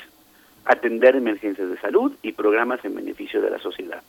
atender 0.65 1.15
emergencias 1.15 1.69
de 1.69 1.79
salud 1.79 2.13
y 2.21 2.33
programas 2.33 2.83
en 2.85 2.95
beneficio 2.95 3.41
de 3.41 3.49
la 3.49 3.59
sociedad. 3.59 4.01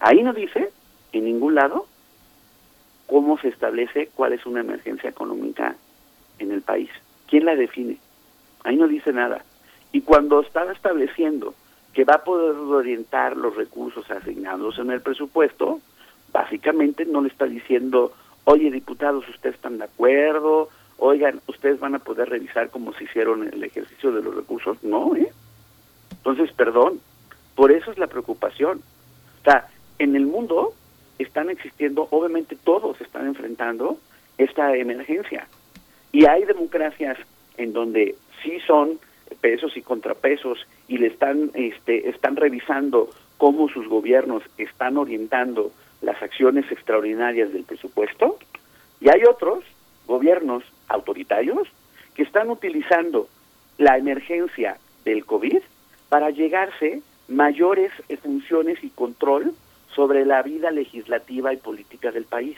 Ahí 0.00 0.22
no 0.22 0.32
dice, 0.32 0.70
en 1.12 1.24
ningún 1.24 1.54
lado, 1.54 1.86
cómo 3.06 3.38
se 3.38 3.48
establece 3.48 4.10
cuál 4.14 4.32
es 4.32 4.44
una 4.46 4.60
emergencia 4.60 5.08
económica 5.08 5.76
en 6.38 6.52
el 6.52 6.62
país. 6.62 6.90
¿Quién 7.28 7.44
la 7.44 7.56
define? 7.56 7.98
Ahí 8.64 8.76
no 8.76 8.88
dice 8.88 9.12
nada. 9.12 9.44
Y 9.92 10.02
cuando 10.02 10.40
estaba 10.40 10.72
estableciendo 10.72 11.54
que 11.94 12.04
va 12.04 12.16
a 12.16 12.24
poder 12.24 12.54
orientar 12.56 13.36
los 13.36 13.56
recursos 13.56 14.10
asignados 14.10 14.78
en 14.78 14.90
el 14.90 15.00
presupuesto, 15.00 15.80
básicamente 16.32 17.06
no 17.06 17.22
le 17.22 17.28
está 17.28 17.46
diciendo, 17.46 18.12
oye 18.44 18.70
diputados, 18.70 19.26
¿ustedes 19.28 19.54
están 19.54 19.78
de 19.78 19.84
acuerdo? 19.84 20.68
Oigan, 20.98 21.40
ustedes 21.46 21.78
van 21.80 21.94
a 21.94 21.98
poder 21.98 22.28
revisar 22.28 22.70
cómo 22.70 22.92
se 22.92 23.04
hicieron 23.04 23.48
el 23.48 23.62
ejercicio 23.62 24.12
de 24.12 24.22
los 24.22 24.34
recursos. 24.34 24.82
No, 24.82 25.14
¿eh? 25.16 25.32
Entonces, 26.10 26.52
perdón, 26.52 27.00
por 27.54 27.72
eso 27.72 27.90
es 27.90 27.98
la 27.98 28.06
preocupación. 28.06 28.82
O 29.40 29.44
sea, 29.44 29.68
en 29.98 30.16
el 30.16 30.26
mundo 30.26 30.74
están 31.18 31.50
existiendo, 31.50 32.08
obviamente 32.10 32.56
todos 32.56 33.00
están 33.00 33.26
enfrentando 33.26 33.98
esta 34.38 34.74
emergencia. 34.76 35.46
Y 36.12 36.26
hay 36.26 36.44
democracias 36.44 37.18
en 37.56 37.72
donde 37.72 38.16
sí 38.42 38.58
son 38.66 38.98
pesos 39.40 39.76
y 39.76 39.82
contrapesos 39.82 40.66
y 40.88 40.98
le 40.98 41.08
están, 41.08 41.50
este, 41.54 42.08
están 42.08 42.36
revisando 42.36 43.10
cómo 43.38 43.68
sus 43.68 43.88
gobiernos 43.88 44.42
están 44.56 44.96
orientando 44.96 45.72
las 46.00 46.20
acciones 46.22 46.70
extraordinarias 46.70 47.52
del 47.52 47.64
presupuesto. 47.64 48.38
Y 49.00 49.08
hay 49.08 49.22
otros 49.24 49.64
gobiernos 50.06 50.64
autoritarios 50.88 51.68
que 52.14 52.22
están 52.22 52.50
utilizando 52.50 53.28
la 53.78 53.98
emergencia 53.98 54.78
del 55.04 55.24
COVID 55.24 55.58
para 56.08 56.30
llegarse 56.30 57.02
mayores 57.28 57.92
funciones 58.22 58.82
y 58.82 58.88
control 58.90 59.54
sobre 59.94 60.24
la 60.24 60.42
vida 60.42 60.70
legislativa 60.70 61.52
y 61.52 61.56
política 61.56 62.12
del 62.12 62.24
país. 62.24 62.56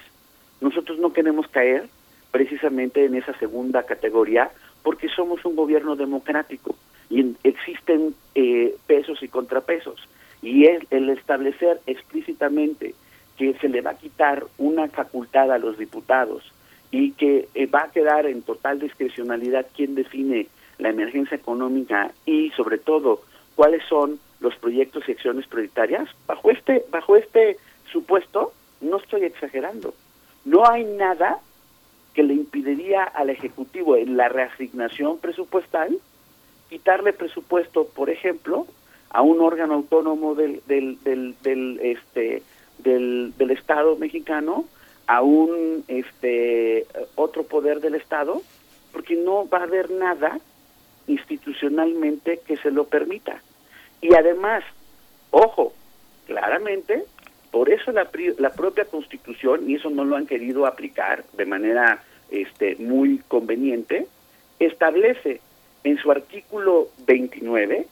Nosotros 0.61 0.99
no 0.99 1.13
queremos 1.13 1.49
caer 1.49 1.89
precisamente 2.31 3.05
en 3.05 3.15
esa 3.15 3.37
segunda 3.39 3.85
categoría 3.85 4.51
porque 4.83 5.09
somos 5.09 5.45
un 5.45 5.57
gobierno 5.57 5.97
democrático 5.97 6.75
y 7.11 7.35
existen 7.43 8.15
eh, 8.35 8.77
pesos 8.87 9.23
y 9.23 9.29
contrapesos. 9.29 10.07
Y 10.43 10.67
el, 10.67 10.87
el 10.91 11.11
establecer 11.11 11.81
explícitamente 11.87 12.95
que 13.37 13.55
se 13.55 13.69
le 13.69 13.81
va 13.81 13.93
a 13.93 13.99
quitar 13.99 14.45
una 14.59 14.89
facultad 14.89 15.51
a 15.53 15.59
los 15.59 15.79
diputados 15.79 16.53
y 16.91 17.13
que 17.13 17.49
eh, 17.55 17.67
va 17.67 17.85
a 17.85 17.91
quedar 17.91 18.27
en 18.27 18.43
total 18.43 18.81
discrecionalidad 18.81 19.67
quién 19.75 19.95
define 19.95 20.47
la 20.79 20.91
emergencia 20.91 21.37
económica 21.37 22.13
y 22.25 22.51
sobre 22.51 22.79
todo 22.79 23.23
cuáles 23.55 23.83
son 23.89 24.19
los 24.41 24.55
proyectos 24.57 25.09
y 25.09 25.13
acciones 25.13 25.47
prioritarias. 25.47 26.09
Bajo 26.27 26.51
este 26.51 26.85
bajo 26.91 27.17
este 27.17 27.57
supuesto 27.91 28.53
no 28.81 28.99
estoy 28.99 29.25
exagerando. 29.25 29.95
No 30.45 30.67
hay 30.67 30.85
nada 30.85 31.41
que 32.15 32.23
le 32.23 32.35
impediría 32.35 33.05
al 33.05 33.31
ejecutivo 33.31 33.97
en 33.97 34.17
la 34.17 34.29
reasignación 34.29 35.19
presupuestal 35.19 35.99
quitarle 36.71 37.13
presupuesto 37.13 37.85
por 37.85 38.11
ejemplo 38.11 38.67
a 39.11 39.23
un 39.23 39.41
órgano 39.41 39.75
autónomo 39.75 40.35
del 40.35 40.63
del 40.67 41.03
del, 41.03 41.35
del 41.43 41.81
este 41.83 42.43
del, 42.79 43.35
del 43.37 43.51
estado 43.51 43.97
mexicano 43.97 44.65
a 45.09 45.23
un 45.23 45.85
este 45.89 46.87
otro 47.17 47.43
poder 47.43 47.81
del 47.81 47.97
Estado, 47.97 48.43
porque 48.93 49.17
no 49.17 49.49
va 49.49 49.59
a 49.59 49.63
haber 49.65 49.91
nada 49.91 50.39
institucionalmente 51.07 52.41
que 52.47 52.59
se 52.59 52.71
lo 52.71 52.85
permita. 52.85 53.43
Y 54.03 54.15
además, 54.15 54.63
ojo, 55.31 55.73
claramente, 56.27 57.05
por 57.51 57.71
eso 57.71 57.91
la, 57.91 58.09
la 58.37 58.53
propia 58.53 58.85
Constitución, 58.85 59.69
y 59.69 59.77
eso 59.77 59.89
no 59.89 60.05
lo 60.05 60.15
han 60.15 60.27
querido 60.27 60.67
aplicar 60.67 61.25
de 61.33 61.47
manera 61.47 62.05
este, 62.31 62.77
muy 62.77 63.19
conveniente, 63.29 64.07
establece 64.59 65.41
en 65.85 65.97
su 65.97 66.11
artículo 66.11 66.89
29 67.07 67.87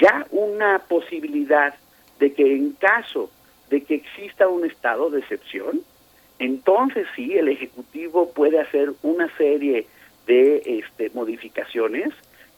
ya 0.00 0.26
una 0.30 0.78
posibilidad 0.78 1.74
de 2.18 2.32
que 2.32 2.54
en 2.54 2.72
caso 2.72 3.30
de 3.68 3.82
que 3.82 3.96
exista 3.96 4.48
un 4.48 4.64
estado 4.64 5.10
de 5.10 5.20
excepción, 5.20 5.82
entonces 6.42 7.06
sí, 7.14 7.34
el 7.34 7.48
Ejecutivo 7.48 8.32
puede 8.32 8.58
hacer 8.58 8.94
una 9.04 9.28
serie 9.36 9.86
de 10.26 10.60
este, 10.66 11.08
modificaciones 11.14 12.08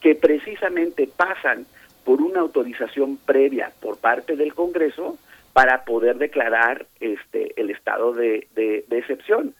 que 0.01 0.15
precisamente 0.15 1.07
pasan 1.07 1.67
por 2.03 2.23
una 2.23 2.41
autorización 2.41 3.19
previa 3.19 3.73
por 3.83 3.99
parte 3.99 4.37
del 4.37 4.55
Congreso 4.55 5.19
para 5.53 5.85
poder 5.85 6.17
declarar 6.17 6.87
este, 6.99 7.61
el 7.61 7.69
estado 7.69 8.15
de, 8.15 8.49
de, 8.55 8.87
excepción. 8.91 9.55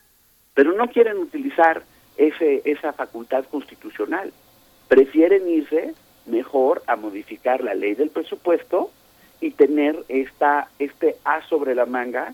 Pero 0.55 0.73
no 0.73 0.89
quieren 0.89 1.19
utilizar 1.19 1.83
ese, 2.17 2.63
esa 2.65 2.95
facultad 2.95 3.45
constitucional. 3.45 4.33
Prefieren 4.89 5.47
irse 5.51 5.93
mejor 6.25 6.83
a 6.87 6.97
modificar 6.97 7.63
la 7.63 7.75
ley 7.75 7.95
del 7.95 8.09
presupuesto 8.09 8.91
y 9.43 9.51
tener 9.51 10.03
esta, 10.09 10.71
este 10.79 11.17
A 11.25 11.47
sobre 11.47 11.75
la 11.75 11.85
manga 11.85 12.33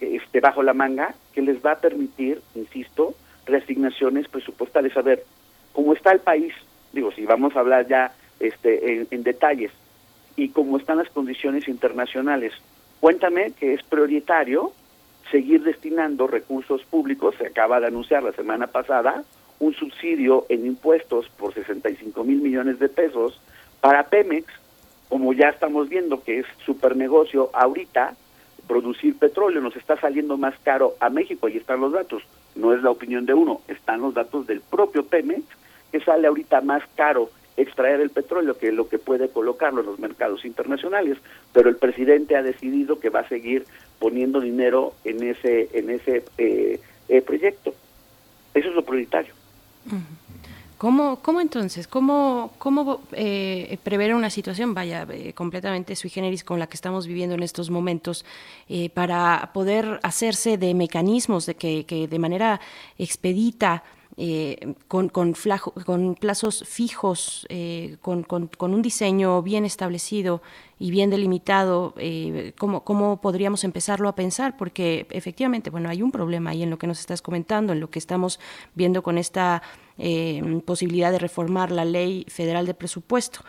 este, 0.00 0.40
bajo 0.40 0.62
la 0.62 0.74
manga 0.74 1.14
que 1.32 1.42
les 1.42 1.64
va 1.64 1.72
a 1.72 1.80
permitir, 1.80 2.40
insisto, 2.54 3.14
reasignaciones 3.46 4.28
presupuestales. 4.28 4.96
A 4.96 5.02
ver, 5.02 5.24
cómo 5.72 5.92
está 5.92 6.12
el 6.12 6.20
país, 6.20 6.54
digo, 6.92 7.12
si 7.12 7.24
vamos 7.24 7.54
a 7.56 7.60
hablar 7.60 7.86
ya 7.86 8.12
este, 8.40 9.06
en, 9.10 9.22
detalles, 9.22 9.72
y 10.36 10.48
cómo 10.48 10.78
están 10.78 10.98
las 10.98 11.10
condiciones 11.10 11.68
internacionales, 11.68 12.52
cuéntame 13.00 13.52
que 13.52 13.74
es 13.74 13.82
prioritario 13.84 14.72
seguir 15.30 15.62
destinando 15.62 16.26
recursos 16.26 16.82
públicos, 16.84 17.34
se 17.38 17.46
acaba 17.46 17.80
de 17.80 17.86
anunciar 17.86 18.22
la 18.22 18.32
semana 18.32 18.66
pasada, 18.66 19.24
un 19.60 19.74
subsidio 19.74 20.46
en 20.48 20.66
impuestos 20.66 21.28
por 21.38 21.54
65 21.54 22.24
mil 22.24 22.40
millones 22.40 22.78
de 22.78 22.88
pesos 22.88 23.40
para 23.80 24.06
Pemex, 24.06 24.46
como 25.08 25.32
ya 25.32 25.50
estamos 25.50 25.88
viendo 25.88 26.22
que 26.22 26.40
es 26.40 26.46
super 26.64 26.96
negocio 26.96 27.50
ahorita, 27.52 28.16
producir 28.66 29.18
petróleo 29.18 29.60
nos 29.60 29.76
está 29.76 29.98
saliendo 30.00 30.36
más 30.36 30.54
caro 30.62 30.94
a 31.00 31.10
México, 31.10 31.48
y 31.48 31.56
están 31.56 31.80
los 31.80 31.92
datos, 31.92 32.22
no 32.54 32.72
es 32.72 32.82
la 32.82 32.90
opinión 32.90 33.26
de 33.26 33.34
uno, 33.34 33.60
están 33.68 34.00
los 34.00 34.14
datos 34.14 34.46
del 34.46 34.60
propio 34.60 35.04
Pemex, 35.04 35.44
que 35.92 36.00
sale 36.00 36.26
ahorita 36.26 36.60
más 36.60 36.82
caro 36.96 37.30
extraer 37.56 38.00
el 38.00 38.10
petróleo 38.10 38.58
que 38.58 38.72
lo 38.72 38.88
que 38.88 38.98
puede 38.98 39.28
colocarlo 39.28 39.80
en 39.80 39.86
los 39.86 39.98
mercados 39.98 40.44
internacionales, 40.44 41.18
pero 41.52 41.68
el 41.68 41.76
presidente 41.76 42.36
ha 42.36 42.42
decidido 42.42 42.98
que 42.98 43.10
va 43.10 43.20
a 43.20 43.28
seguir 43.28 43.64
poniendo 43.98 44.40
dinero 44.40 44.94
en 45.04 45.22
ese 45.22 45.68
en 45.72 45.90
ese 45.90 46.24
eh, 46.38 46.80
eh, 47.08 47.22
proyecto. 47.22 47.72
Eso 48.54 48.68
es 48.68 48.74
lo 48.74 48.84
prioritario. 48.84 49.34
¿Cómo, 50.84 51.16
cómo 51.22 51.40
entonces? 51.40 51.88
¿Cómo, 51.88 52.50
cómo 52.58 53.00
eh, 53.12 53.78
prever 53.82 54.14
una 54.14 54.28
situación, 54.28 54.74
vaya, 54.74 55.06
eh, 55.10 55.32
completamente 55.32 55.96
sui 55.96 56.10
generis 56.10 56.44
con 56.44 56.58
la 56.58 56.66
que 56.66 56.74
estamos 56.74 57.06
viviendo 57.06 57.34
en 57.34 57.42
estos 57.42 57.70
momentos, 57.70 58.26
eh, 58.68 58.90
para 58.90 59.50
poder 59.54 59.98
hacerse 60.02 60.58
de 60.58 60.74
mecanismos 60.74 61.46
de 61.46 61.54
que, 61.54 61.86
que 61.86 62.06
de 62.06 62.18
manera 62.18 62.60
expedita 62.98 63.82
eh, 64.16 64.74
con, 64.86 65.08
con, 65.08 65.34
con, 65.84 66.14
plazos 66.14 66.62
fijos, 66.68 67.46
eh, 67.48 67.96
con, 68.00 68.22
con, 68.22 68.48
un 68.74 68.80
diseño 68.80 69.42
bien 69.42 69.64
establecido 69.64 70.40
y 70.78 70.92
bien 70.92 71.10
delimitado, 71.10 71.94
eh, 71.96 72.52
¿cómo, 72.56 72.84
¿cómo, 72.84 73.20
podríamos 73.20 73.64
empezarlo 73.64 74.08
a 74.08 74.14
pensar? 74.14 74.56
Porque 74.56 75.08
efectivamente, 75.10 75.70
bueno, 75.70 75.88
hay 75.88 76.00
un 76.00 76.12
problema 76.12 76.50
ahí 76.50 76.62
en 76.62 76.70
lo 76.70 76.78
que 76.78 76.86
nos 76.86 77.00
estás 77.00 77.22
comentando, 77.22 77.72
en 77.72 77.80
lo 77.80 77.90
que 77.90 77.98
estamos 77.98 78.38
viendo 78.74 79.02
con 79.02 79.18
esta 79.18 79.62
posibilidad 80.64 81.12
de 81.12 81.20
reformar 81.20 81.70
la 81.70 81.84
ley 81.84 82.24
federal 82.28 82.66
de 82.66 82.74
presupuesto. 82.74 83.40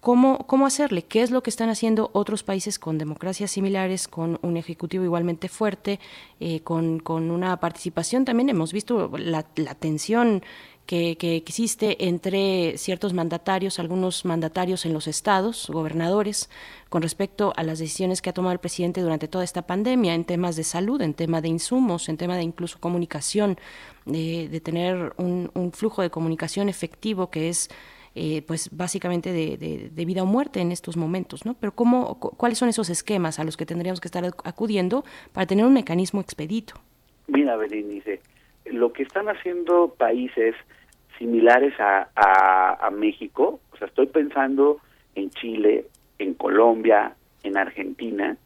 ¿Cómo, 0.00 0.46
¿Cómo 0.46 0.64
hacerle? 0.64 1.02
¿Qué 1.02 1.22
es 1.22 1.32
lo 1.32 1.42
que 1.42 1.50
están 1.50 1.70
haciendo 1.70 2.10
otros 2.12 2.44
países 2.44 2.78
con 2.78 2.98
democracias 2.98 3.50
similares, 3.50 4.06
con 4.06 4.38
un 4.42 4.56
ejecutivo 4.56 5.02
igualmente 5.02 5.48
fuerte, 5.48 5.98
eh, 6.38 6.60
con, 6.60 7.00
con, 7.00 7.32
una 7.32 7.58
participación? 7.58 8.24
También 8.24 8.48
hemos 8.48 8.72
visto 8.72 9.10
la, 9.18 9.44
la 9.56 9.74
tensión 9.74 10.44
que, 10.86 11.16
que, 11.18 11.34
existe 11.34 12.06
entre 12.06 12.78
ciertos 12.78 13.12
mandatarios, 13.12 13.80
algunos 13.80 14.24
mandatarios 14.24 14.86
en 14.86 14.92
los 14.92 15.08
estados, 15.08 15.68
gobernadores, 15.68 16.48
con 16.88 17.02
respecto 17.02 17.52
a 17.56 17.64
las 17.64 17.80
decisiones 17.80 18.22
que 18.22 18.30
ha 18.30 18.32
tomado 18.32 18.52
el 18.52 18.60
presidente 18.60 19.02
durante 19.02 19.26
toda 19.26 19.42
esta 19.42 19.62
pandemia 19.62 20.14
en 20.14 20.24
temas 20.24 20.54
de 20.54 20.62
salud, 20.62 21.02
en 21.02 21.12
tema 21.12 21.40
de 21.40 21.48
insumos, 21.48 22.08
en 22.08 22.16
tema 22.16 22.36
de 22.36 22.44
incluso 22.44 22.78
comunicación, 22.78 23.58
de, 24.06 24.48
de 24.48 24.60
tener 24.60 25.12
un, 25.16 25.50
un 25.54 25.72
flujo 25.72 26.02
de 26.02 26.10
comunicación 26.10 26.68
efectivo 26.68 27.30
que 27.30 27.48
es 27.48 27.68
eh, 28.20 28.42
pues 28.42 28.76
básicamente 28.76 29.30
de, 29.32 30.04
vida 30.04 30.24
o 30.24 30.26
muerte 30.26 30.60
en 30.60 30.72
estos 30.72 30.96
momentos, 30.96 31.46
¿no? 31.46 31.54
Pero 31.54 31.70
¿cómo, 31.72 32.18
¿cuáles 32.18 32.58
son 32.58 32.68
esos 32.68 32.90
esquemas 32.90 33.38
a 33.38 33.44
los 33.44 33.56
que 33.56 33.64
tendríamos 33.64 34.00
que 34.00 34.08
estar 34.08 34.24
acudiendo 34.42 35.04
para 35.32 35.46
tener 35.46 35.64
un 35.64 35.72
mecanismo 35.72 36.20
expedito? 36.20 36.74
Mira, 37.28 37.56
Berenice, 37.56 38.20
lo 38.64 38.92
que 38.92 39.04
están 39.04 39.28
haciendo 39.28 39.94
países 39.96 40.56
similares 41.16 41.74
a, 41.78 42.08
a, 42.16 42.90
México, 42.90 43.60
o 43.72 43.76
sea, 43.76 43.86
estoy 43.86 44.06
pensando 44.06 44.80
en 45.14 45.30
Chile, 45.30 45.86
en 46.18 46.34
Colombia, 46.34 47.14
en 47.44 47.56
Argentina, 47.56 48.36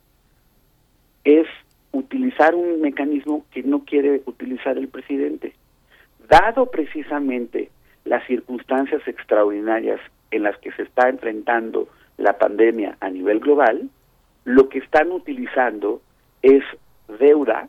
es 1.25 1.47
utilizar 1.93 2.55
un 2.55 2.83
mecanismo 2.83 3.47
que 3.51 3.63
no 3.63 3.87
quiere 3.87 4.21
utilizar 4.27 4.77
el 4.77 4.89
presidente. 4.89 5.55
Dado 6.29 6.71
precisamente 6.71 7.71
las 8.05 8.27
circunstancias 8.27 9.07
extraordinarias 9.07 10.01
en 10.31 10.43
las 10.43 10.57
que 10.59 10.73
se 10.73 10.83
está 10.83 11.09
enfrentando 11.09 11.89
la 12.17 12.39
pandemia 12.39 12.97
a 13.01 13.11
nivel 13.11 13.41
global, 13.41 13.89
lo 14.45 14.69
que 14.69 14.79
están 14.79 15.13
utilizando 15.13 16.03
es 16.43 16.65
deuda 17.19 17.69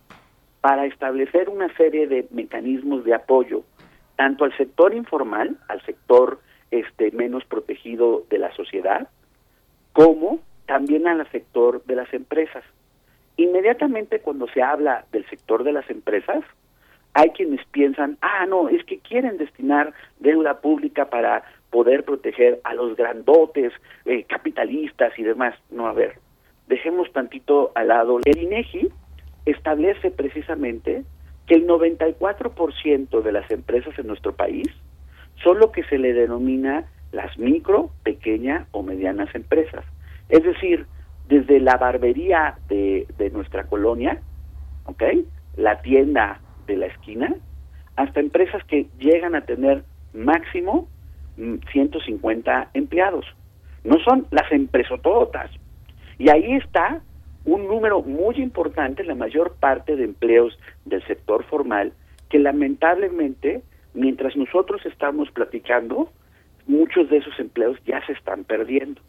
para 0.62 0.86
establecer 0.86 1.50
una 1.50 1.74
serie 1.75 2.08
de 2.08 2.28
mecanismos 2.32 3.04
de 3.04 3.13
apoyo 3.13 3.63
tanto 4.16 4.46
al 4.46 4.56
sector 4.56 4.94
informal, 4.94 5.58
al 5.68 5.82
sector 5.86 6.40
este 6.72 7.12
menos 7.12 7.44
protegido 7.46 8.24
de 8.30 8.38
la 8.38 8.54
sociedad, 8.56 9.08
como 9.92 10.40
también 10.66 11.08
al 11.08 11.30
sector 11.32 11.84
de 11.86 11.96
las 11.96 12.13
empresas. 12.13 12.63
Inmediatamente 13.38 14.20
cuando 14.20 14.48
se 14.48 14.62
habla 14.62 15.06
del 15.12 15.28
sector 15.30 15.63
de 15.63 15.74
las 15.74 15.90
empresas, 15.90 16.44
hay 17.13 17.29
quienes 17.29 17.63
piensan, 17.67 18.17
ah, 18.22 18.46
no, 18.48 18.70
es 18.70 18.84
que 18.86 19.00
quieren 19.00 19.38
destinar 19.38 19.93
deuda 20.20 20.62
pública 20.62 21.10
para 21.10 21.43
poder 21.70 22.03
proteger 22.05 22.60
a 22.63 22.74
los 22.74 22.96
grandotes, 22.96 23.72
eh, 24.05 24.24
capitalistas 24.24 25.17
y 25.17 25.24
demás. 25.24 25.55
No, 25.70 25.88
a 25.88 25.93
ver, 25.93 26.15
dejemos 26.67 27.12
tantito 27.13 27.72
al 27.75 27.89
lado. 27.89 28.20
El 28.25 28.38
INEGI 28.38 28.89
establece 29.46 30.12
precisamente 30.12 31.03
que 31.48 31.55
el 31.55 31.67
94% 31.67 33.22
de 33.22 33.32
las 33.32 33.50
empresas 33.51 33.98
en 34.00 34.08
nuestro 34.08 34.36
país 34.36 34.67
son 35.43 35.60
lo 35.60 35.72
que 35.72 35.84
se 35.84 35.98
le 35.98 36.13
denomina 36.13 36.86
las 37.12 37.38
micro, 37.38 37.91
pequeña 38.03 38.67
o 38.72 38.82
medianas 38.82 39.34
empresas. 39.36 39.86
Es 40.29 40.43
decir, 40.43 40.88
desde 41.27 41.60
la 41.60 41.77
barbería 41.77 42.55
de, 42.70 43.05
de 43.17 43.29
nuestra 43.29 43.65
colonia, 43.65 44.22
¿ok? 44.86 45.03
La 45.58 45.82
tienda 45.82 46.39
de 46.65 46.77
la 46.77 46.88
esquina, 46.88 47.36
hasta 47.96 48.20
empresas 48.20 48.63
que 48.65 48.88
llegan 49.00 49.36
a 49.36 49.41
tener 49.41 49.84
máximo 50.13 50.88
150 51.72 52.60
mm, 52.60 52.77
empleados. 52.77 53.25
No 53.84 53.98
son 54.00 54.27
las 54.32 54.51
empresototas. 54.51 55.52
Y 56.17 56.30
ahí 56.30 56.54
está 56.56 57.02
un 57.45 57.67
número 57.67 58.02
muy 58.02 58.36
importante, 58.36 59.04
la 59.04 59.15
mayor 59.15 59.56
parte 59.60 59.95
de 59.95 60.06
empleos 60.06 60.58
del 60.86 61.06
sector 61.06 61.43
formal, 61.45 61.93
que 62.30 62.39
lamentablemente, 62.39 63.62
mientras 63.93 64.36
nosotros 64.38 64.86
estamos 64.86 65.30
platicando, 65.32 66.10
muchos 66.67 67.10
de 67.10 67.17
esos 67.17 67.38
empleos 67.39 67.78
ya 67.86 68.06
se 68.06 68.13
están 68.13 68.45
perdiendo. 68.45 69.02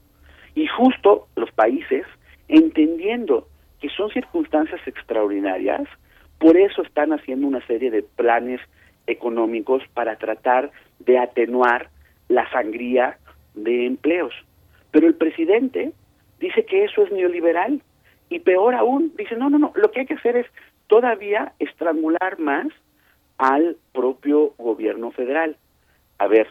Y 0.55 0.67
justo 0.67 1.29
los 1.37 1.51
países, 1.53 2.05
entendiendo 2.49 3.47
que 3.81 3.89
son 3.91 4.11
circunstancias 4.11 4.81
extraordinarias, 4.87 5.83
por 6.39 6.57
eso 6.57 6.83
están 6.83 7.13
haciendo 7.13 7.47
una 7.47 7.65
serie 7.67 7.91
de 7.91 8.03
planes 8.03 8.61
económicos 9.07 9.83
para 9.95 10.17
tratar 10.17 10.71
de 10.99 11.19
atenuar 11.19 11.89
la 12.29 12.49
sangría 12.51 13.19
de 13.55 13.87
empleos. 13.87 14.35
Pero 14.91 15.07
el 15.07 15.15
presidente 15.15 15.93
dice 16.41 16.65
que 16.65 16.85
eso 16.85 17.03
es 17.03 17.13
neoliberal 17.13 17.83
y 18.29 18.41
peor 18.41 18.75
aún, 18.75 19.13
dice, 19.17 19.37
no, 19.37 19.51
no, 19.51 19.59
no, 19.59 19.73
lo 19.75 19.91
que 19.91 20.01
hay 20.01 20.07
que 20.07 20.15
hacer 20.15 20.37
es 20.37 20.47
todavía 20.87 21.53
estrangular 21.59 22.39
más 22.39 22.67
al 23.39 23.77
propio 23.93 24.55
gobierno 24.59 25.11
federal. 25.11 25.57
A 26.19 26.27
ver, 26.27 26.49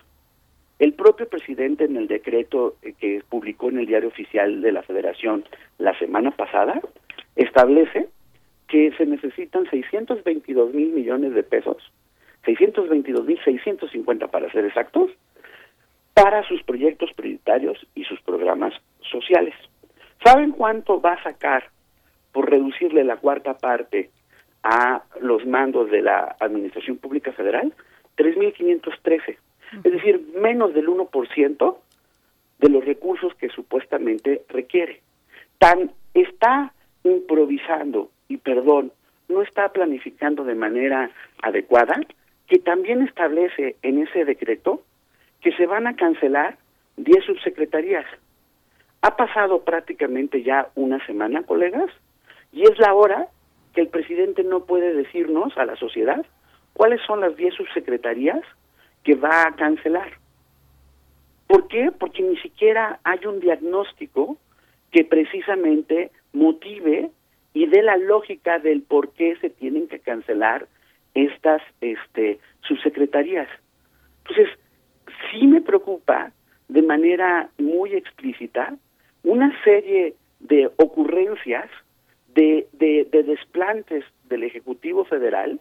el 0.80 0.94
propio 0.94 1.28
presidente 1.28 1.86
en 1.86 1.98
el 1.98 2.08
decreto 2.08 2.76
que 3.00 3.22
publicó 3.30 3.70
en 3.70 3.80
el 3.80 3.86
diario 3.86 4.10
oficial 4.10 4.62
de 4.62 4.72
la 4.72 4.84
federación 4.84 5.46
la 5.78 5.98
semana 5.98 6.32
pasada 6.32 6.82
establece 7.36 8.10
que 8.74 8.92
se 8.98 9.06
necesitan 9.06 9.70
622 9.70 10.74
mil 10.74 10.94
millones 10.94 11.36
de 11.36 11.44
pesos, 11.44 11.78
622 12.44 13.24
mil 13.24 13.40
650 13.44 14.30
para 14.30 14.52
ser 14.52 14.66
exactos, 14.66 15.12
para 16.16 16.42
sus 16.48 16.64
proyectos 16.64 17.12
prioritarios 17.16 17.78
y 17.94 18.04
sus 18.06 18.20
programas 18.22 18.74
sociales. 19.12 19.54
¿Saben 20.26 20.54
cuánto 20.54 21.00
va 21.00 21.14
a 21.14 21.24
sacar 21.24 21.70
por 22.32 22.50
reducirle 22.50 23.04
la 23.04 23.18
cuarta 23.18 23.60
parte 23.60 24.10
a 24.64 25.04
los 25.22 25.46
mandos 25.46 25.92
de 25.92 26.02
la 26.02 26.36
Administración 26.40 26.98
Pública 26.98 27.32
Federal? 27.32 27.72
3.513. 28.18 29.38
Es 29.84 29.92
decir, 29.92 30.30
menos 30.34 30.74
del 30.74 30.88
1% 30.88 31.78
de 32.58 32.70
los 32.70 32.84
recursos 32.84 33.36
que 33.36 33.50
supuestamente 33.50 34.42
requiere. 34.50 35.02
Tan 35.60 35.92
está 36.16 36.74
improvisando 37.04 38.10
y 38.34 38.38
perdón, 38.38 38.92
no 39.30 39.44
está 39.44 39.70
planificando 39.70 40.44
de 40.44 40.56
manera 40.56 41.12
adecuada, 41.44 42.02
que 42.48 42.58
también 42.58 43.04
establece 43.04 43.76
en 43.84 44.02
ese 44.02 44.26
decreto 44.26 44.82
que 45.42 45.52
se 45.52 45.68
van 45.68 45.86
a 45.86 45.96
cancelar 45.96 46.58
10 46.98 47.26
subsecretarías. 47.26 48.06
Ha 49.04 49.16
pasado 49.16 49.64
prácticamente 49.64 50.42
ya 50.42 50.70
una 50.74 51.06
semana, 51.06 51.44
colegas, 51.44 51.92
y 52.52 52.64
es 52.64 52.80
la 52.80 52.96
hora 52.96 53.28
que 53.76 53.82
el 53.82 53.90
presidente 53.90 54.44
no 54.44 54.66
puede 54.66 54.94
decirnos 54.94 55.56
a 55.58 55.66
la 55.66 55.76
sociedad 55.76 56.26
cuáles 56.74 57.02
son 57.06 57.22
las 57.22 57.36
10 57.38 57.54
subsecretarías 57.54 58.42
que 59.04 59.14
va 59.14 59.44
a 59.44 59.56
cancelar. 59.56 60.12
¿Por 61.46 61.68
qué? 61.68 61.92
Porque 61.92 62.24
ni 62.24 62.38
siquiera 62.38 63.00
hay 63.04 63.28
un 63.28 63.40
diagnóstico 63.40 64.38
que 64.92 65.04
precisamente 65.04 66.10
motive 66.32 67.12
y 67.54 67.68
de 67.68 67.84
la 67.84 67.98
lógica 67.98 68.60
del 68.60 68.82
por 68.82 69.14
qué 69.14 69.36
se 69.38 69.50
tienen 69.50 69.88
que 69.88 70.00
cancelar 70.00 70.68
estas 71.14 71.62
este, 71.82 72.40
subsecretarías. 72.62 73.48
Entonces, 74.20 74.50
sí 75.32 75.46
me 75.46 75.62
preocupa 75.62 76.32
de 76.68 76.82
manera 76.82 77.50
muy 77.58 77.94
explícita 77.94 78.76
una 79.24 79.52
serie 79.64 80.16
de 80.40 80.70
ocurrencias, 80.78 81.70
de, 82.34 82.68
de, 82.74 83.08
de 83.12 83.24
desplantes 83.24 84.04
del 84.26 84.44
Ejecutivo 84.44 85.06
Federal, 85.06 85.60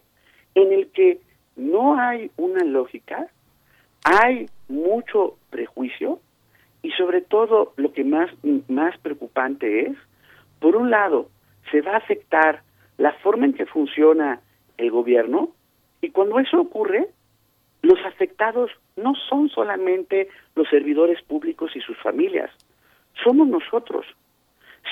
en 0.55 0.73
el 0.73 0.87
que 0.87 1.19
no 1.55 1.99
hay 1.99 2.31
una 2.35 2.63
lógica, 2.63 3.27
hay 4.03 4.47
mucho 4.67 5.37
prejuicio 5.49 6.19
y 6.81 6.91
sobre 6.91 7.21
todo 7.21 7.73
lo 7.77 7.93
que 7.93 8.03
más, 8.03 8.29
más 8.67 8.97
preocupante 8.99 9.87
es, 9.87 9.97
por 10.59 10.75
un 10.75 10.89
lado, 10.89 11.29
se 11.71 11.81
va 11.81 11.93
a 11.93 11.97
afectar 11.97 12.61
la 12.97 13.13
forma 13.13 13.45
en 13.45 13.53
que 13.53 13.65
funciona 13.65 14.41
el 14.77 14.91
gobierno 14.91 15.49
y 16.01 16.09
cuando 16.09 16.39
eso 16.39 16.59
ocurre, 16.59 17.07
los 17.81 17.99
afectados 18.05 18.71
no 18.95 19.13
son 19.29 19.49
solamente 19.49 20.29
los 20.55 20.67
servidores 20.69 21.21
públicos 21.23 21.75
y 21.75 21.81
sus 21.81 21.97
familias, 21.97 22.51
somos 23.23 23.47
nosotros. 23.47 24.05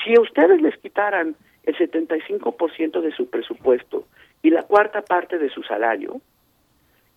Si 0.02 0.14
a 0.14 0.20
ustedes 0.20 0.60
les 0.60 0.76
quitaran 0.78 1.36
el 1.64 1.76
75% 1.76 3.00
de 3.00 3.12
su 3.12 3.28
presupuesto 3.28 4.06
y 4.42 4.50
la 4.50 4.62
cuarta 4.62 5.02
parte 5.02 5.38
de 5.38 5.50
su 5.50 5.62
salario, 5.62 6.20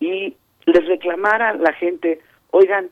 y 0.00 0.36
les 0.66 0.86
reclamara 0.86 1.54
la 1.54 1.72
gente, 1.72 2.20
oigan, 2.50 2.90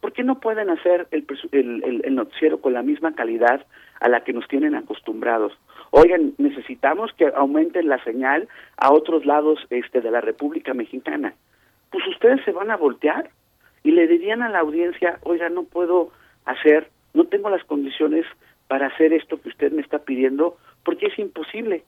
¿por 0.00 0.12
qué 0.12 0.22
no 0.22 0.40
pueden 0.40 0.70
hacer 0.70 1.06
el, 1.10 1.26
el, 1.52 2.02
el, 2.04 2.14
noticiero 2.14 2.60
con 2.60 2.72
la 2.72 2.82
misma 2.82 3.14
calidad 3.14 3.66
a 4.00 4.08
la 4.08 4.22
que 4.24 4.32
nos 4.32 4.46
tienen 4.48 4.74
acostumbrados? 4.74 5.52
Oigan, 5.90 6.34
necesitamos 6.38 7.12
que 7.14 7.26
aumenten 7.34 7.88
la 7.88 8.02
señal 8.04 8.48
a 8.76 8.92
otros 8.92 9.24
lados 9.24 9.58
este, 9.70 10.00
de 10.00 10.10
la 10.10 10.20
República 10.20 10.74
Mexicana. 10.74 11.34
Pues 11.90 12.06
ustedes 12.08 12.44
se 12.44 12.52
van 12.52 12.70
a 12.70 12.76
voltear 12.76 13.30
y 13.82 13.92
le 13.92 14.06
dirían 14.06 14.42
a 14.42 14.50
la 14.50 14.60
audiencia, 14.60 15.18
oigan, 15.22 15.54
no 15.54 15.64
puedo 15.64 16.10
hacer, 16.44 16.90
no 17.14 17.24
tengo 17.24 17.48
las 17.48 17.64
condiciones 17.64 18.26
para 18.66 18.88
hacer 18.88 19.12
esto 19.12 19.40
que 19.40 19.48
usted 19.48 19.72
me 19.72 19.82
está 19.82 20.00
pidiendo 20.00 20.56
porque 20.84 21.06
es 21.06 21.18
imposible. 21.18 21.84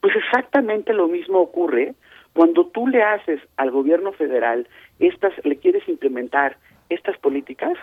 Pues 0.00 0.14
exactamente 0.14 0.92
lo 0.92 1.08
mismo 1.08 1.40
ocurre 1.40 1.94
cuando 2.32 2.66
tú 2.66 2.86
le 2.86 3.02
haces 3.02 3.40
al 3.56 3.72
gobierno 3.72 4.12
federal 4.12 4.68
estas, 5.00 5.32
le 5.44 5.56
quieres 5.56 5.88
implementar 5.88 6.56
estas 6.88 7.18
políticas, 7.18 7.76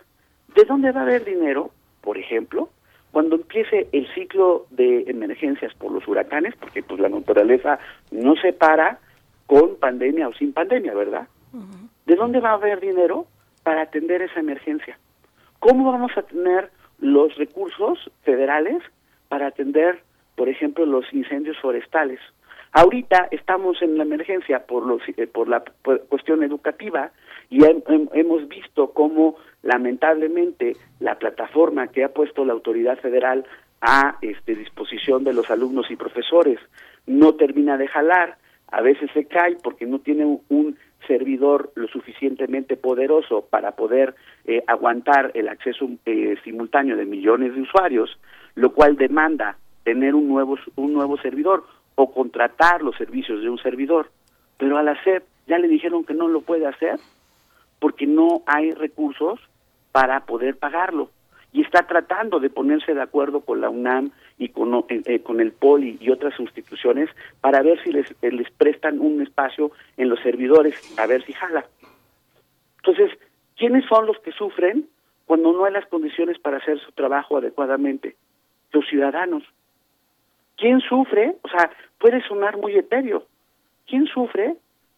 ¿de 0.56 0.64
dónde 0.64 0.92
va 0.92 1.02
a 1.02 1.04
haber 1.04 1.26
dinero? 1.26 1.72
Por 2.02 2.18
ejemplo, 2.18 2.70
cuando 3.16 3.38
empiece 3.38 3.88
el 3.94 4.14
ciclo 4.14 4.66
de 4.72 5.06
emergencias 5.08 5.74
por 5.76 5.90
los 5.90 6.06
huracanes, 6.06 6.54
porque 6.60 6.84
pues 6.84 7.00
la 7.00 7.08
naturaleza 7.08 7.80
no 8.12 8.36
se 8.36 8.52
para 8.52 9.00
con 9.48 9.78
pandemia 9.78 10.28
o 10.28 10.34
sin 10.34 10.52
pandemia, 10.52 10.94
¿verdad? 10.94 11.26
¿De 12.06 12.16
dónde 12.18 12.42
va 12.42 12.50
a 12.50 12.56
haber 12.56 12.82
dinero 12.82 13.26
para 13.64 13.84
atender 13.84 14.22
esa 14.22 14.42
emergencia? 14.42 15.00
¿Cómo 15.60 15.90
vamos 15.90 16.12
a 16.18 16.24
tener 16.24 16.70
los 17.00 17.34
recursos 17.38 18.12
federales 18.24 18.84
para 19.30 19.48
atender, 19.48 20.04
por 20.36 20.50
ejemplo, 20.50 20.86
los 20.86 21.06
incendios 21.14 21.58
forestales? 21.62 22.20
Ahorita 22.74 23.30
estamos 23.32 23.82
en 23.82 23.98
la 23.98 24.04
emergencia 24.04 24.66
por, 24.66 24.86
los, 24.86 25.02
eh, 25.16 25.26
por 25.26 25.48
la 25.48 25.64
cuestión 26.10 26.44
educativa 26.44 27.12
y 27.50 27.64
hemos 27.64 28.48
visto 28.48 28.92
cómo 28.92 29.36
lamentablemente 29.64 30.76
la 31.00 31.18
plataforma 31.18 31.88
que 31.88 32.04
ha 32.04 32.10
puesto 32.10 32.46
la 32.46 32.54
autoridad 32.54 32.98
federal 33.00 33.46
a 33.82 34.18
este, 34.22 34.56
disposición 34.56 35.24
de 35.24 35.34
los 35.34 35.50
alumnos 35.50 35.90
y 35.92 35.96
profesores 35.96 36.60
no 37.06 37.36
termina 37.36 37.78
de 37.78 37.88
jalar, 37.88 38.38
a 38.72 38.82
veces 38.82 39.10
se 39.14 39.26
cae 39.26 39.58
porque 39.62 39.86
no 39.86 40.00
tiene 40.00 40.26
un, 40.26 40.78
servidor 41.08 41.72
lo 41.76 41.88
suficientemente 41.88 42.78
poderoso 42.78 43.46
para 43.48 43.74
poder 43.74 44.16
eh, 44.46 44.64
aguantar 44.66 45.30
el 45.36 45.50
acceso 45.50 45.88
eh, 46.08 46.36
simultáneo 46.44 46.98
de 46.98 47.06
millones 47.06 47.54
de 47.54 47.62
usuarios, 47.62 48.18
lo 48.56 48.74
cual 48.74 48.96
demanda 48.96 49.56
tener 49.84 50.16
un 50.16 50.28
nuevo 50.28 50.58
un 50.78 50.94
nuevo 50.94 51.18
servidor 51.18 51.64
o 51.94 52.12
contratar 52.12 52.82
los 52.82 52.96
servicios 52.96 53.40
de 53.44 53.50
un 53.50 53.60
servidor. 53.60 54.10
Pero 54.58 54.80
a 54.80 54.84
la 54.84 55.00
SEP 55.04 55.24
ya 55.46 55.60
le 55.60 55.68
dijeron 55.68 56.04
que 56.06 56.16
no 56.16 56.28
lo 56.28 56.42
puede 56.42 56.66
hacer 56.66 56.96
porque 57.80 58.08
no 58.08 58.44
hay 58.46 58.72
recursos 58.72 59.40
para 59.92 60.26
poder 60.26 60.58
pagarlo. 60.58 61.10
Y 61.54 61.62
está 61.62 61.88
tratando 61.88 62.40
de 62.40 62.50
ponerse 62.50 62.94
de 62.94 63.02
acuerdo 63.02 63.42
con 63.42 63.62
la 63.62 63.70
UNAM 63.70 64.12
y 64.38 64.50
con, 64.50 64.74
eh, 64.74 65.02
eh, 65.06 65.20
con 65.22 65.40
el 65.40 65.54
POLI 65.54 65.98
y 66.02 66.10
otras 66.10 66.38
instituciones 66.40 67.10
para 67.40 67.62
ver 67.62 67.82
si 67.82 67.94
les, 67.94 68.12
eh, 68.22 68.32
les 68.32 68.52
prestan 68.52 69.00
un 69.00 69.22
espacio 69.22 69.72
en 69.96 70.10
los 70.10 70.20
servidores, 70.20 70.76
a 71.00 71.08
ver 71.08 71.24
si 71.24 71.32
jala. 71.32 71.66
Entonces, 72.78 73.18
¿quiénes 73.56 73.86
son 73.86 74.06
los 74.06 74.20
que 74.20 74.34
sufren 74.34 74.90
cuando 75.26 75.54
no 75.54 75.64
hay 75.64 75.72
las 75.72 75.86
condiciones 75.88 76.38
para 76.40 76.58
hacer 76.58 76.78
su 76.80 76.92
trabajo 76.92 77.38
adecuadamente? 77.38 78.18
Los 78.74 78.86
ciudadanos. 78.88 79.44
¿Quién 80.58 80.82
sufre? 80.82 81.36
O 81.42 81.48
sea, 81.48 81.72
puede 82.00 82.22
sonar 82.28 82.58
muy 82.58 82.76
etéreo. 82.76 83.26
¿Quién 83.88 84.08
sufre 84.08 84.56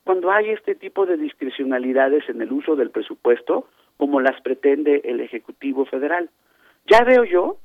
cuando 0.08 0.32
hay 0.32 0.50
este 0.50 0.74
tipo 0.74 1.06
de 1.06 1.17
discrecionalidades 1.17 2.28
en 2.30 2.41
el 2.41 2.52
uso 2.52 2.76
del 2.76 2.89
presupuesto 2.89 3.67
como 3.98 4.22
las 4.22 4.39
pretende 4.41 5.02
el 5.04 5.20
Ejecutivo 5.20 5.86
Federal? 5.86 6.30
Ya 6.88 7.04
veo 7.04 7.26
yo 7.26 7.58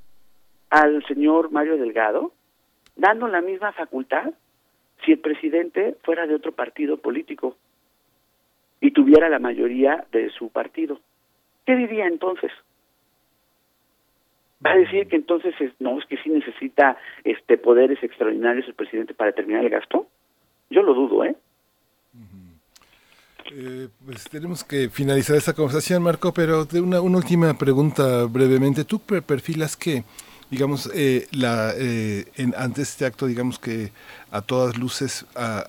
al 0.68 1.02
señor 1.06 1.52
Mario 1.52 1.78
Delgado 1.78 2.32
dando 2.96 3.28
la 3.28 3.40
misma 3.40 3.72
facultad 3.72 4.34
si 5.04 5.12
el 5.12 5.20
presidente 5.20 5.96
fuera 6.02 6.26
de 6.26 6.34
otro 6.34 6.52
partido 6.52 6.96
político 6.98 7.56
y 8.80 8.90
tuviera 8.90 9.28
la 9.28 9.38
mayoría 9.38 10.04
de 10.10 10.28
su 10.30 10.50
partido. 10.50 10.98
¿Qué 11.64 11.76
diría 11.76 12.06
entonces? 12.06 12.50
va 14.64 14.72
a 14.72 14.76
decir 14.76 15.08
que 15.08 15.16
entonces 15.16 15.54
no 15.80 15.98
es 15.98 16.06
que 16.06 16.16
sí 16.18 16.30
necesita 16.30 16.96
este 17.24 17.58
poderes 17.58 18.02
extraordinarios 18.02 18.66
el 18.68 18.74
presidente 18.74 19.14
para 19.14 19.32
terminar 19.32 19.64
el 19.64 19.70
gasto 19.70 20.06
yo 20.70 20.82
lo 20.82 20.94
dudo 20.94 21.24
eh 21.24 21.30
eh, 21.30 21.36
pues 24.12 24.24
tenemos 24.24 24.62
que 24.62 24.90
finalizar 24.90 25.36
esta 25.36 25.54
conversación, 25.54 26.02
Marco, 26.02 26.34
pero 26.34 26.66
de 26.66 26.82
una, 26.82 27.00
última 27.00 27.56
pregunta 27.56 28.24
brevemente. 28.24 28.84
¿Tú 28.84 28.98
perfilas 28.98 29.74
que, 29.74 30.04
digamos, 30.50 30.90
eh, 30.92 31.28
la, 31.30 31.72
eh, 31.74 32.26
ante 32.54 32.82
este 32.82 33.06
acto, 33.06 33.26
digamos 33.26 33.58
que 33.58 33.90
a 34.30 34.42
todas 34.42 34.76
luces 34.76 35.24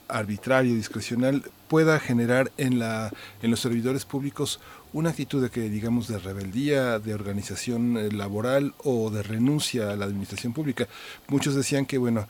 arbitrario, 0.09 0.75
discrecional, 0.75 1.43
pueda 1.69 2.01
generar 2.01 2.51
en, 2.57 2.79
la, 2.79 3.13
en 3.41 3.49
los 3.49 3.61
servidores 3.61 4.03
públicos 4.03 4.59
una 4.91 5.11
actitud 5.11 5.41
de 5.41 5.49
que, 5.49 5.69
digamos, 5.69 6.09
de 6.09 6.19
rebeldía, 6.19 6.99
de 6.99 7.13
organización 7.13 7.97
eh, 7.97 8.11
laboral 8.11 8.73
o 8.83 9.09
de 9.09 9.23
renuncia 9.23 9.89
a 9.91 9.95
la 9.95 10.03
administración 10.03 10.51
pública. 10.51 10.89
Muchos 11.29 11.55
decían 11.55 11.85
que, 11.85 11.97
bueno, 11.97 12.27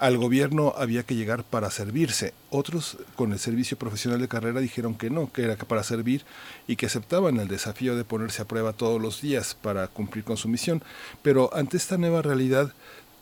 al 0.00 0.18
gobierno 0.18 0.74
había 0.76 1.04
que 1.04 1.14
llegar 1.14 1.44
para 1.44 1.70
servirse. 1.70 2.32
Otros, 2.50 2.98
con 3.16 3.32
el 3.32 3.38
servicio 3.38 3.76
profesional 3.76 4.20
de 4.20 4.28
carrera, 4.28 4.60
dijeron 4.60 4.96
que 4.96 5.10
no, 5.10 5.32
que 5.32 5.42
era 5.42 5.56
para 5.56 5.82
servir 5.82 6.22
y 6.66 6.76
que 6.76 6.86
aceptaban 6.86 7.38
el 7.38 7.48
desafío 7.48 7.96
de 7.96 8.04
ponerse 8.04 8.42
a 8.42 8.48
prueba 8.48 8.72
todos 8.72 9.00
los 9.00 9.22
días 9.22 9.54
para 9.54 9.86
cumplir 9.86 10.24
con 10.24 10.36
su 10.36 10.48
misión. 10.48 10.82
Pero 11.22 11.50
ante 11.54 11.76
esta 11.76 11.96
nueva 11.96 12.22
realidad, 12.22 12.72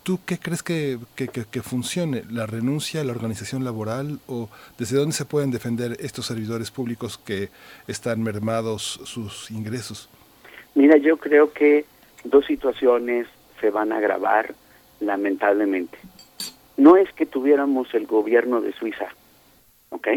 ¿Tú 0.02 0.18
qué 0.26 0.36
crees 0.36 0.64
que, 0.64 0.98
que, 1.14 1.62
funcione? 1.62 2.24
¿La 2.28 2.44
renuncia, 2.44 3.04
la 3.04 3.12
organización 3.12 3.62
laboral 3.62 4.18
o 4.26 4.48
desde 4.76 4.96
dónde 4.96 5.12
se 5.12 5.24
pueden 5.24 5.52
defender 5.52 5.96
estos 6.00 6.26
servidores 6.26 6.72
públicos 6.72 7.18
que 7.18 7.50
están 7.86 8.20
mermados 8.20 9.00
sus 9.04 9.48
ingresos? 9.52 10.10
Mira, 10.74 10.96
yo 10.96 11.18
creo 11.18 11.52
que 11.52 11.84
dos 12.24 12.44
situaciones 12.46 13.28
se 13.60 13.70
van 13.70 13.92
a 13.92 13.98
agravar 13.98 14.56
lamentablemente. 14.98 15.98
No 16.76 16.96
es 16.96 17.12
que 17.12 17.26
tuviéramos 17.26 17.92
el 17.94 18.06
gobierno 18.06 18.60
de 18.60 18.72
Suiza, 18.72 19.08
¿ok? 19.90 20.08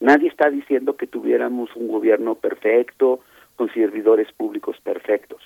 Nadie 0.00 0.28
está 0.28 0.48
diciendo 0.50 0.96
que 0.96 1.06
tuviéramos 1.06 1.74
un 1.74 1.88
gobierno 1.88 2.36
perfecto, 2.36 3.20
con 3.58 3.72
servidores 3.74 4.30
públicos 4.32 4.76
perfectos. 4.80 5.42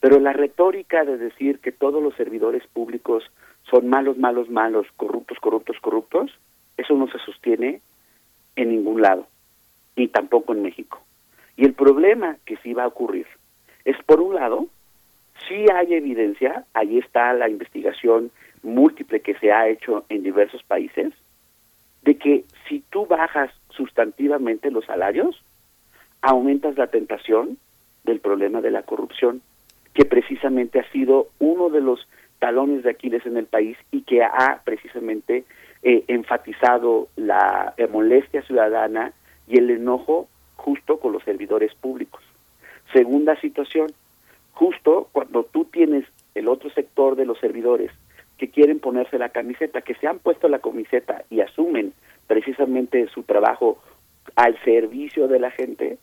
Pero 0.00 0.20
la 0.20 0.34
retórica 0.34 1.04
de 1.04 1.16
decir 1.16 1.60
que 1.60 1.72
todos 1.72 2.02
los 2.02 2.14
servidores 2.14 2.66
públicos 2.66 3.24
son 3.70 3.88
malos, 3.88 4.18
malos, 4.18 4.50
malos, 4.50 4.86
corruptos, 4.96 5.38
corruptos, 5.40 5.78
corruptos, 5.80 6.30
eso 6.76 6.94
no 6.94 7.08
se 7.08 7.18
sostiene 7.18 7.80
en 8.56 8.68
ningún 8.68 9.00
lado, 9.00 9.26
ni 9.96 10.08
tampoco 10.08 10.52
en 10.52 10.62
México. 10.62 11.00
Y 11.56 11.64
el 11.64 11.72
problema 11.72 12.36
que 12.44 12.58
sí 12.58 12.74
va 12.74 12.84
a 12.84 12.88
ocurrir 12.88 13.26
es, 13.86 13.96
por 14.04 14.20
un 14.20 14.34
lado, 14.34 14.66
sí 15.48 15.64
hay 15.74 15.94
evidencia, 15.94 16.66
ahí 16.74 16.98
está 16.98 17.32
la 17.32 17.48
investigación 17.48 18.30
múltiple 18.62 19.20
que 19.20 19.34
se 19.34 19.52
ha 19.52 19.68
hecho 19.68 20.04
en 20.08 20.22
diversos 20.22 20.62
países, 20.62 21.12
de 22.02 22.16
que 22.16 22.44
si 22.68 22.80
tú 22.90 23.06
bajas 23.06 23.50
sustantivamente 23.70 24.70
los 24.70 24.84
salarios, 24.84 25.42
aumentas 26.20 26.76
la 26.76 26.88
tentación 26.88 27.58
del 28.04 28.20
problema 28.20 28.60
de 28.60 28.70
la 28.70 28.82
corrupción 28.82 29.42
que 29.94 30.04
precisamente 30.04 30.80
ha 30.80 30.90
sido 30.90 31.28
uno 31.38 31.68
de 31.68 31.80
los 31.80 32.08
talones 32.38 32.82
de 32.82 32.90
Aquiles 32.90 33.24
en 33.26 33.36
el 33.36 33.46
país 33.46 33.76
y 33.90 34.02
que 34.02 34.22
ha 34.22 34.62
precisamente 34.64 35.44
eh, 35.82 36.04
enfatizado 36.08 37.08
la 37.16 37.74
eh, 37.76 37.86
molestia 37.86 38.42
ciudadana 38.42 39.12
y 39.46 39.58
el 39.58 39.70
enojo 39.70 40.28
justo 40.56 40.98
con 40.98 41.12
los 41.12 41.22
servidores 41.24 41.74
públicos. 41.74 42.22
Segunda 42.92 43.38
situación, 43.40 43.88
justo 44.52 45.08
cuando 45.12 45.44
tú 45.44 45.66
tienes 45.66 46.04
el 46.34 46.48
otro 46.48 46.70
sector 46.70 47.16
de 47.16 47.26
los 47.26 47.38
servidores 47.38 47.90
que 48.42 48.50
quieren 48.50 48.80
ponerse 48.80 49.20
la 49.20 49.28
camiseta, 49.28 49.82
que 49.82 49.94
se 49.94 50.08
han 50.08 50.18
puesto 50.18 50.48
la 50.48 50.58
camiseta 50.58 51.22
y 51.30 51.42
asumen 51.42 51.92
precisamente 52.26 53.06
su 53.06 53.22
trabajo 53.22 53.78
al 54.34 54.60
servicio 54.64 55.28
de 55.28 55.38
la 55.38 55.52
gente, 55.52 55.98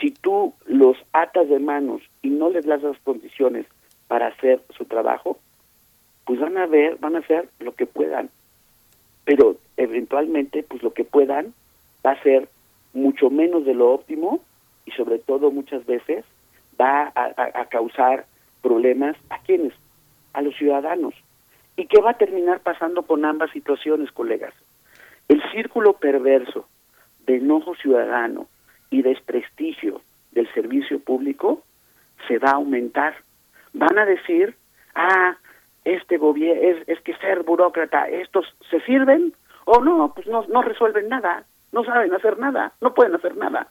si 0.00 0.10
tú 0.10 0.52
los 0.64 0.96
atas 1.12 1.48
de 1.48 1.60
manos 1.60 2.02
y 2.22 2.30
no 2.30 2.50
les 2.50 2.66
das 2.66 2.82
las 2.82 2.98
condiciones 3.04 3.66
para 4.08 4.26
hacer 4.26 4.62
su 4.76 4.86
trabajo, 4.86 5.38
pues 6.24 6.40
van 6.40 6.58
a 6.58 6.66
ver, 6.66 6.96
van 6.96 7.14
a 7.14 7.20
hacer 7.20 7.50
lo 7.60 7.76
que 7.76 7.86
puedan. 7.86 8.30
Pero 9.24 9.56
eventualmente, 9.76 10.64
pues 10.64 10.82
lo 10.82 10.92
que 10.92 11.04
puedan 11.04 11.54
va 12.04 12.10
a 12.10 12.22
ser 12.24 12.48
mucho 12.94 13.30
menos 13.30 13.64
de 13.64 13.74
lo 13.74 13.92
óptimo 13.92 14.40
y 14.86 14.90
sobre 14.90 15.20
todo 15.20 15.52
muchas 15.52 15.86
veces 15.86 16.24
va 16.80 17.12
a, 17.14 17.64
causar 17.66 18.26
problemas 18.60 19.16
a 19.30 19.38
quienes, 19.38 19.72
a 20.32 20.42
los 20.42 20.56
ciudadanos. 20.56 21.14
¿Y 21.76 21.86
qué 21.86 22.00
va 22.00 22.12
a 22.12 22.18
terminar 22.18 22.60
pasando 22.60 23.02
con 23.02 23.24
ambas 23.24 23.50
situaciones, 23.50 24.10
colegas? 24.12 24.54
El 25.28 25.42
círculo 25.52 25.94
perverso 25.94 26.66
de 27.26 27.36
enojo 27.36 27.74
ciudadano, 27.74 28.46
y 28.90 29.02
desprestigio 29.02 30.00
del 30.32 30.52
servicio 30.52 31.00
público 31.00 31.62
se 32.28 32.38
va 32.38 32.50
a 32.50 32.54
aumentar. 32.54 33.14
Van 33.72 33.98
a 33.98 34.06
decir, 34.06 34.54
ah, 34.94 35.36
este 35.84 36.18
gobierno, 36.18 36.62
es, 36.62 36.88
es 36.88 37.00
que 37.02 37.14
ser 37.16 37.42
burócrata, 37.42 38.08
estos 38.08 38.46
se 38.70 38.80
sirven 38.80 39.32
o 39.64 39.80
no, 39.80 40.12
pues 40.14 40.26
no, 40.26 40.44
no 40.48 40.62
resuelven 40.62 41.08
nada, 41.08 41.44
no 41.72 41.84
saben 41.84 42.12
hacer 42.14 42.38
nada, 42.38 42.72
no 42.80 42.94
pueden 42.94 43.14
hacer 43.14 43.36
nada. 43.36 43.68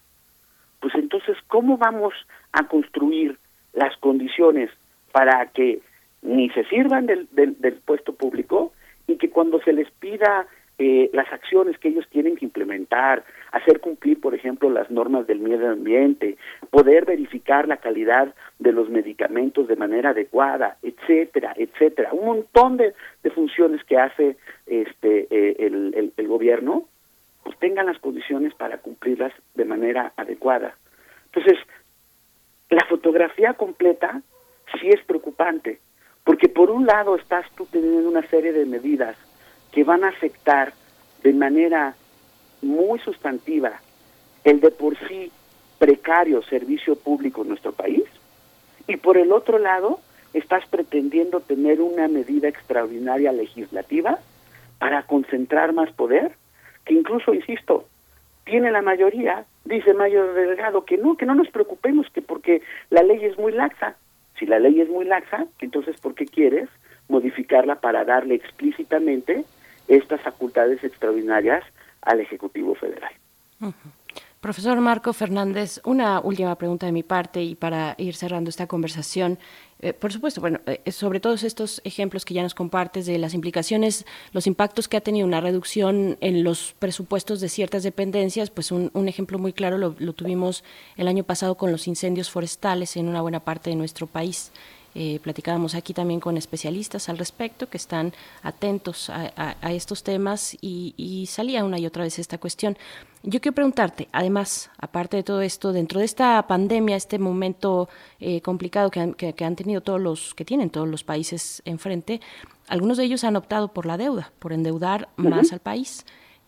Pues 0.79 0.93
entonces, 0.95 1.37
¿cómo 1.47 1.77
vamos 1.77 2.13
a 2.51 2.67
construir 2.67 3.37
las 3.73 3.95
condiciones 3.97 4.69
para 5.11 5.47
que 5.47 5.81
ni 6.25 6.49
se 6.49 6.63
sirvan 6.65 7.05
del, 7.05 7.27
del, 7.31 7.59
del 7.59 7.75
puesto 7.75 8.13
público 8.13 8.73
y 9.07 9.17
que 9.17 9.29
cuando 9.29 9.61
se 9.61 9.73
les 9.73 9.89
pida 9.91 10.47
eh, 10.77 11.09
las 11.13 11.31
acciones 11.31 11.77
que 11.77 11.87
ellos 11.87 12.05
tienen 12.09 12.35
que 12.35 12.43
implementar, 12.43 13.23
hacer 13.51 13.79
cumplir, 13.79 14.19
por 14.19 14.35
ejemplo, 14.35 14.69
las 14.69 14.91
normas 14.91 15.25
del 15.25 15.39
medio 15.39 15.71
ambiente, 15.71 16.37
poder 16.69 17.05
verificar 17.05 17.67
la 17.67 17.77
calidad 17.77 18.33
de 18.59 18.73
los 18.73 18.89
medicamentos 18.89 19.67
de 19.67 19.77
manera 19.77 20.09
adecuada, 20.09 20.77
etcétera, 20.83 21.53
etcétera, 21.55 22.11
un 22.11 22.25
montón 22.25 22.75
de, 22.75 22.93
de 23.23 23.29
funciones 23.29 23.83
que 23.85 23.97
hace 23.97 24.35
este 24.65 25.27
eh, 25.29 25.55
el, 25.59 25.93
el, 25.95 26.13
el 26.17 26.27
gobierno, 26.27 26.83
pues 27.43 27.57
tengan 27.59 27.85
las 27.85 27.99
condiciones 27.99 28.53
para 28.55 28.79
cumplirlas 28.79 29.31
de 29.53 29.65
manera 29.65 30.11
adecuada. 30.17 30.75
Entonces, 31.27 31.57
la 32.69 32.83
fotografía 32.85 33.53
completa 33.53 34.21
sí 34.79 34.89
es 34.89 35.01
preocupante, 35.05 35.79
porque 36.25 36.49
por 36.49 36.69
un 36.69 36.85
lado 36.85 37.15
estás 37.15 37.45
tú 37.55 37.65
teniendo 37.71 38.09
una 38.09 38.27
serie 38.27 38.51
de 38.51 38.65
medidas 38.65 39.15
que 39.71 39.85
van 39.85 40.03
a 40.03 40.09
afectar 40.09 40.73
de 41.23 41.31
manera 41.31 41.95
muy 42.61 42.99
sustantiva 42.99 43.79
el 44.43 44.59
de 44.59 44.71
por 44.71 44.97
sí 45.07 45.31
precario 45.79 46.41
servicio 46.43 46.97
público 46.97 47.43
en 47.43 47.49
nuestro 47.49 47.71
país 47.71 48.03
y 48.87 48.97
por 48.97 49.17
el 49.17 49.31
otro 49.31 49.59
lado 49.59 50.01
estás 50.33 50.67
pretendiendo 50.67 51.39
tener 51.39 51.81
una 51.81 52.07
medida 52.07 52.47
extraordinaria 52.47 53.31
legislativa 53.31 54.19
para 54.79 55.03
concentrar 55.03 55.73
más 55.73 55.91
poder, 55.93 56.33
que 56.83 56.93
incluso, 56.93 57.33
insisto, 57.33 57.87
tiene 58.43 58.71
la 58.71 58.81
mayoría, 58.81 59.45
dice 59.63 59.93
Mayor 59.93 60.33
Delgado, 60.33 60.85
que 60.85 60.97
no, 60.97 61.15
que 61.15 61.25
no 61.25 61.35
nos 61.35 61.49
preocupemos, 61.49 62.07
que 62.11 62.21
porque 62.21 62.61
la 62.89 63.01
ley 63.01 63.23
es 63.23 63.37
muy 63.37 63.53
laxa. 63.53 63.95
Si 64.37 64.45
la 64.45 64.59
ley 64.59 64.81
es 64.81 64.89
muy 64.89 65.05
laxa, 65.05 65.45
entonces 65.59 65.99
¿por 65.99 66.15
qué 66.15 66.25
quieres 66.25 66.69
modificarla 67.07 67.75
para 67.75 68.03
darle 68.03 68.35
explícitamente 68.35 69.45
estas 69.87 70.21
facultades 70.21 70.83
extraordinarias 70.83 71.63
al 72.01 72.19
Ejecutivo 72.19 72.75
Federal. 72.75 73.11
Profesor 74.41 74.79
Marco 74.79 75.11
Fernández, 75.13 75.81
una 75.85 76.19
última 76.19 76.55
pregunta 76.55 76.85
de 76.85 76.91
mi 76.91 77.03
parte 77.03 77.41
y 77.41 77.55
para 77.55 77.95
ir 77.97 78.15
cerrando 78.15 78.49
esta 78.49 78.67
conversación. 78.67 79.39
Eh, 79.81 79.93
por 79.93 80.13
supuesto, 80.13 80.39
bueno, 80.39 80.61
eh, 80.67 80.91
sobre 80.91 81.19
todos 81.19 81.43
estos 81.43 81.81
ejemplos 81.83 82.23
que 82.23 82.33
ya 82.33 82.41
nos 82.43 82.55
compartes 82.55 83.05
de 83.05 83.17
las 83.17 83.33
implicaciones, 83.33 84.05
los 84.31 84.47
impactos 84.47 84.87
que 84.87 84.95
ha 84.95 85.01
tenido 85.01 85.27
una 85.27 85.41
reducción 85.41 86.17
en 86.21 86.43
los 86.43 86.75
presupuestos 86.79 87.41
de 87.41 87.49
ciertas 87.49 87.83
dependencias, 87.83 88.49
pues 88.49 88.71
un, 88.71 88.89
un 88.93 89.09
ejemplo 89.09 89.37
muy 89.37 89.51
claro 89.51 89.77
lo, 89.77 89.95
lo, 89.99 90.13
tuvimos 90.13 90.63
el 90.95 91.09
año 91.09 91.25
pasado 91.25 91.55
con 91.55 91.71
los 91.71 91.87
incendios 91.87 92.29
forestales 92.29 92.95
en 92.95 93.09
una 93.09 93.21
buena 93.21 93.41
parte 93.41 93.69
de 93.69 93.75
nuestro 93.75 94.07
país. 94.07 94.51
Eh, 94.97 95.19
platicábamos 95.21 95.75
aquí 95.75 95.93
también 95.93 96.21
con 96.21 96.37
especialistas 96.37 97.09
al 97.09 97.17
respecto 97.17 97.67
que 97.67 97.75
están 97.75 98.13
atentos 98.41 99.09
a, 99.09 99.29
a, 99.35 99.57
a 99.61 99.73
estos 99.73 100.03
temas 100.03 100.57
y, 100.61 100.93
y, 100.95 101.25
salía 101.25 101.65
una 101.65 101.77
y 101.77 101.85
otra 101.85 102.03
vez 102.03 102.17
esta 102.17 102.37
cuestión. 102.37 102.77
Yo 103.21 103.41
quiero 103.41 103.55
preguntarte, 103.55 104.07
además, 104.13 104.69
aparte 104.77 105.17
de 105.17 105.23
todo 105.23 105.41
esto, 105.41 105.73
dentro 105.73 105.99
de 105.99 106.05
esta 106.05 106.47
pandemia, 106.47 106.95
este 106.95 107.19
momento 107.19 107.89
eh, 108.21 108.39
complicado 108.39 108.89
que 108.89 109.01
han, 109.01 109.13
que, 109.15 109.33
que 109.33 109.43
han 109.43 109.57
tenido 109.57 109.81
todos 109.81 109.99
los, 109.99 110.33
que 110.33 110.45
tienen 110.45 110.69
todos 110.69 110.87
los 110.87 111.03
países 111.03 111.61
enfrente, 111.65 112.21
algunos 112.69 112.95
de 112.97 113.03
ellos 113.03 113.25
han 113.25 113.35
optado 113.35 113.73
por 113.73 113.85
la 113.85 113.97
deuda, 113.97 114.31
por 114.39 114.53
endeudar 114.53 115.09
uh 115.17 115.23
-huh. 115.23 115.29
más 115.29 115.51
al 115.51 115.59
país. 115.59 116.05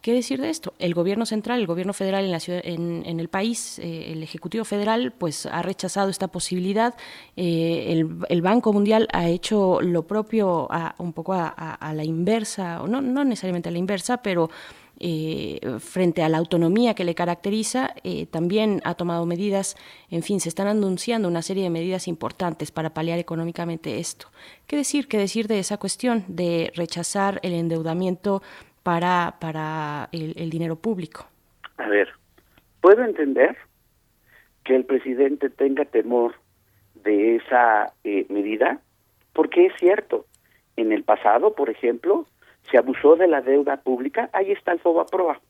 ¿Qué 0.07 0.13
decir 0.13 0.39
de 0.39 0.49
esto? 0.49 0.73
El 0.79 0.93
gobierno 0.93 1.25
central, 1.25 1.59
el 1.59 1.67
gobierno 1.67 1.91
federal 1.91 2.33
en, 2.63 3.19
el 3.19 3.27
país, 3.27 3.77
eh, 3.77 4.13
el 4.13 4.23
Ejecutivo 4.23 4.63
Federal, 4.63 5.11
pues 5.11 5.45
ha 5.45 5.61
rechazado 5.61 6.09
esta 6.09 6.29
posibilidad. 6.29 6.95
Eh, 7.35 8.05
el, 8.29 8.41
Banco 8.41 8.71
Mundial 8.71 9.09
ha 9.11 9.27
hecho 9.27 9.81
lo 9.81 10.07
propio 10.07 10.69
un 10.99 11.11
poco 11.11 11.33
a, 11.33 11.93
la 11.93 12.05
inversa, 12.05 12.81
o 12.81 12.87
no, 12.87 13.01
necesariamente 13.01 13.67
a 13.67 13.73
la 13.73 13.79
inversa, 13.79 14.21
pero 14.21 14.49
eh, 14.97 15.59
frente 15.79 16.23
a 16.23 16.29
la 16.29 16.37
autonomía 16.37 16.93
que 16.93 17.03
le 17.03 17.13
caracteriza, 17.13 17.93
también 18.31 18.81
ha 18.85 18.93
tomado 18.93 19.25
medidas, 19.25 19.75
en 20.09 20.23
fin, 20.23 20.39
se 20.39 20.47
están 20.47 20.67
anunciando 20.67 21.27
una 21.27 21.41
serie 21.41 21.63
de 21.63 21.69
medidas 21.69 22.07
importantes 22.07 22.71
para 22.71 22.93
paliar 22.93 23.19
económicamente 23.19 23.99
esto. 23.99 24.27
¿Qué 24.67 24.77
decir? 24.77 25.09
¿Qué 25.09 25.17
decir 25.17 25.49
de 25.49 25.59
esa 25.59 25.75
cuestión 25.75 26.23
de 26.29 26.71
rechazar 26.75 27.41
el 27.43 27.51
endeudamiento 27.51 28.41
para, 28.87 29.35
para 29.41 30.07
el, 30.13 30.33
el 30.37 30.49
dinero 30.49 30.77
público? 30.77 31.27
A 31.75 31.89
ver, 31.89 32.07
puedo 32.79 33.03
entender 33.03 33.57
que 34.63 34.77
el 34.77 34.85
presidente 34.85 35.49
tenga 35.49 35.83
temor 35.83 36.35
de 37.03 37.35
esa 37.35 37.91
eh, 38.05 38.25
medida, 38.29 38.79
porque 39.33 39.65
es 39.65 39.73
cierto, 39.77 40.25
en 40.77 40.93
el 40.93 41.03
pasado, 41.03 41.53
por 41.53 41.69
ejemplo, 41.69 42.27
se 42.71 42.77
abusó 42.77 43.17
de 43.17 43.27
la 43.27 43.41
deuda 43.41 43.75
pública, 43.75 44.29
ahí 44.31 44.53
está 44.53 44.71
el 44.71 44.79
FOBAPROA, 44.79 45.41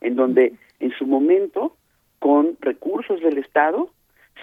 en 0.00 0.14
donde 0.14 0.54
en 0.78 0.92
su 0.92 1.08
momento, 1.08 1.76
con 2.20 2.56
recursos 2.60 3.20
del 3.20 3.38
Estado, 3.38 3.90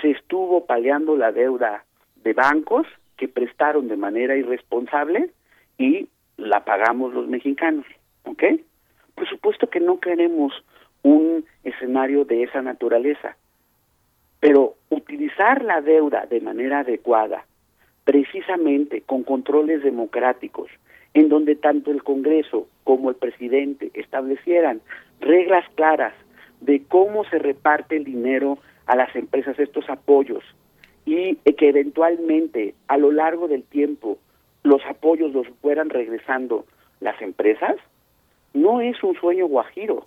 se 0.01 0.11
estuvo 0.11 0.65
paliando 0.65 1.15
la 1.15 1.31
deuda 1.31 1.85
de 2.15 2.33
bancos 2.33 2.87
que 3.15 3.29
prestaron 3.29 3.87
de 3.87 3.95
manera 3.95 4.35
irresponsable 4.35 5.29
y 5.77 6.09
la 6.35 6.65
pagamos 6.65 7.13
los 7.13 7.29
mexicanos. 7.29 7.85
¿Ok? 8.23 8.43
Por 9.15 9.27
supuesto 9.29 9.69
que 9.69 9.79
no 9.79 9.99
queremos 9.99 10.53
un 11.03 11.45
escenario 11.63 12.25
de 12.25 12.43
esa 12.43 12.61
naturaleza, 12.61 13.35
pero 14.39 14.75
utilizar 14.89 15.63
la 15.63 15.81
deuda 15.81 16.25
de 16.25 16.41
manera 16.41 16.79
adecuada, 16.79 17.45
precisamente 18.03 19.01
con 19.01 19.23
controles 19.23 19.83
democráticos, 19.83 20.69
en 21.13 21.29
donde 21.29 21.55
tanto 21.55 21.91
el 21.91 22.03
Congreso 22.03 22.67
como 22.83 23.09
el 23.09 23.15
presidente 23.15 23.91
establecieran 23.93 24.81
reglas 25.19 25.65
claras 25.75 26.13
de 26.61 26.83
cómo 26.83 27.23
se 27.25 27.39
reparte 27.39 27.95
el 27.95 28.03
dinero 28.03 28.57
a 28.85 28.95
las 28.95 29.15
empresas, 29.15 29.59
estos 29.59 29.89
apoyos, 29.89 30.43
y 31.05 31.35
que 31.35 31.69
eventualmente 31.69 32.73
a 32.87 32.97
lo 32.97 33.11
largo 33.11 33.47
del 33.47 33.63
tiempo 33.63 34.17
los 34.63 34.81
apoyos 34.85 35.33
los 35.33 35.47
fueran 35.61 35.89
regresando 35.89 36.65
las 37.01 37.21
empresas, 37.21 37.75
no 38.53 38.81
es 38.81 39.01
un 39.03 39.15
sueño 39.15 39.47
guajiro, 39.47 40.03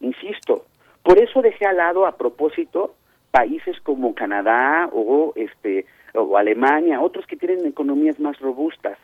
insisto. 0.00 0.64
Por 1.02 1.18
eso 1.18 1.42
dejé 1.42 1.66
al 1.66 1.76
lado 1.76 2.06
a 2.06 2.16
propósito 2.16 2.94
países 3.30 3.78
como 3.80 4.14
Canadá 4.14 4.88
o 4.92 5.32
este 5.36 5.86
o 6.14 6.36
Alemania, 6.36 7.00
otros 7.00 7.26
que 7.26 7.36
tienen 7.36 7.66
economías 7.66 8.18
más 8.18 8.38
robustas. 8.40 8.98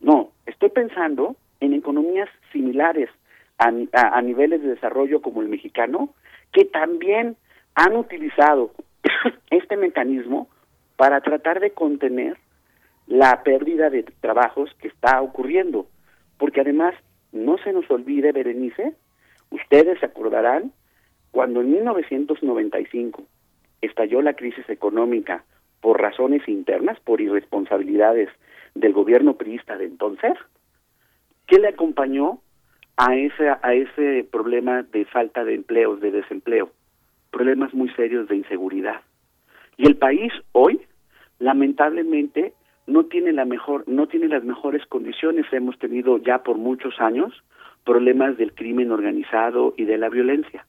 No, 0.00 0.30
estoy 0.46 0.68
pensando 0.68 1.34
en 1.60 1.72
economías 1.72 2.28
similares 2.52 3.10
a, 3.58 3.72
a, 3.92 4.18
a 4.18 4.22
niveles 4.22 4.62
de 4.62 4.68
desarrollo 4.68 5.20
como 5.20 5.42
el 5.42 5.48
mexicano, 5.48 6.10
que 6.52 6.64
también 6.64 7.36
han 7.74 7.96
utilizado 7.96 8.70
este 9.50 9.76
mecanismo 9.76 10.48
para 10.96 11.20
tratar 11.20 11.60
de 11.60 11.72
contener 11.72 12.36
la 13.06 13.42
pérdida 13.42 13.90
de 13.90 14.04
trabajos 14.20 14.70
que 14.78 14.88
está 14.88 15.20
ocurriendo, 15.20 15.86
porque 16.38 16.60
además 16.60 16.94
no 17.34 17.58
se 17.58 17.72
nos 17.72 17.90
olvide, 17.90 18.32
Berenice, 18.32 18.94
ustedes 19.50 19.98
se 20.00 20.06
acordarán 20.06 20.72
cuando 21.30 21.60
en 21.60 21.72
1995 21.72 23.24
estalló 23.82 24.22
la 24.22 24.34
crisis 24.34 24.68
económica 24.68 25.44
por 25.80 26.00
razones 26.00 26.48
internas, 26.48 26.98
por 27.00 27.20
irresponsabilidades 27.20 28.30
del 28.74 28.92
gobierno 28.92 29.36
priista 29.36 29.76
de 29.76 29.84
entonces, 29.84 30.32
¿qué 31.46 31.58
le 31.58 31.68
acompañó 31.68 32.40
a 32.96 33.16
ese, 33.16 33.48
a 33.48 33.74
ese 33.74 34.26
problema 34.30 34.82
de 34.82 35.04
falta 35.04 35.44
de 35.44 35.54
empleos, 35.54 36.00
de 36.00 36.12
desempleo? 36.12 36.70
Problemas 37.30 37.74
muy 37.74 37.90
serios 37.90 38.28
de 38.28 38.36
inseguridad. 38.36 39.02
Y 39.76 39.86
el 39.86 39.96
país 39.96 40.32
hoy, 40.52 40.80
lamentablemente, 41.38 42.54
no 42.86 43.04
tiene 43.04 43.32
la 43.32 43.44
mejor 43.44 43.84
no 43.86 44.06
tiene 44.06 44.28
las 44.28 44.44
mejores 44.44 44.84
condiciones. 44.86 45.46
Hemos 45.52 45.78
tenido 45.78 46.18
ya 46.18 46.42
por 46.42 46.56
muchos 46.56 47.00
años 47.00 47.32
problemas 47.84 48.36
del 48.36 48.54
crimen 48.54 48.90
organizado 48.90 49.74
y 49.76 49.84
de 49.84 49.98
la 49.98 50.08
violencia. 50.08 50.66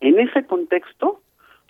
En 0.00 0.18
ese 0.18 0.46
contexto 0.46 1.20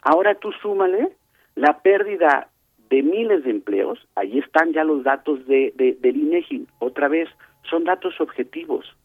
ahora 0.03 0.35
tú 0.37 0.53
súmale 0.53 1.11
la 1.55 1.81
pérdida 1.81 2.49
de 2.91 3.03
miles 3.03 3.45
de 3.45 3.51
empleos. 3.51 4.07
Ahí 4.15 4.39
están 4.39 4.73
ya 4.73 4.85
los 4.85 5.03
datos 5.03 5.47
de, 5.47 5.73
de 5.77 5.97
del 6.01 6.17
INEGI. 6.17 6.67
Otra 6.79 7.09
vez 7.09 7.29
son 7.69 7.85
datos 7.85 8.21
objetivos. 8.21 8.97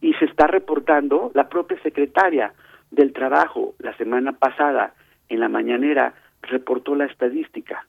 Y 0.00 0.14
se 0.14 0.24
está 0.24 0.46
reportando 0.48 1.30
la 1.34 1.48
propia 1.48 1.80
secretaria 1.82 2.52
del 2.90 3.12
trabajo 3.12 3.74
la 3.78 3.96
semana 3.96 4.32
pasada 4.32 4.94
en 5.28 5.40
la 5.40 5.48
mañanera 5.48 6.14
reportó 6.42 6.94
la 6.94 7.06
estadística. 7.06 7.86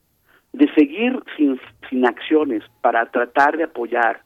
De 0.54 0.72
seguir 0.74 1.22
sin, 1.36 1.60
sin 1.90 2.06
acciones 2.06 2.64
para 2.82 3.06
tratar 3.08 3.58
de 3.58 3.66
apoyar 3.66 4.22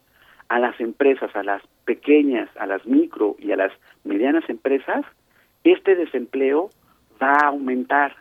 a 0.49 0.59
las 0.59 0.79
empresas, 0.79 1.35
a 1.35 1.43
las 1.43 1.61
pequeñas, 1.85 2.49
a 2.57 2.65
las 2.65 2.85
micro 2.85 3.35
y 3.39 3.51
a 3.51 3.55
las 3.55 3.71
medianas 4.03 4.47
empresas, 4.49 5.05
este 5.63 5.95
desempleo 5.95 6.69
va 7.21 7.31
a 7.31 7.47
aumentar 7.47 8.15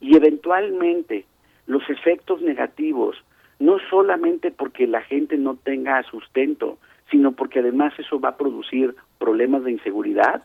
y 0.00 0.16
eventualmente 0.16 1.24
los 1.66 1.88
efectos 1.88 2.40
negativos, 2.42 3.16
no 3.58 3.78
solamente 3.90 4.50
porque 4.50 4.86
la 4.86 5.02
gente 5.02 5.36
no 5.36 5.56
tenga 5.56 6.02
sustento, 6.04 6.78
sino 7.10 7.32
porque 7.32 7.60
además 7.60 7.92
eso 7.98 8.18
va 8.20 8.30
a 8.30 8.36
producir 8.36 8.94
problemas 9.18 9.64
de 9.64 9.72
inseguridad, 9.72 10.42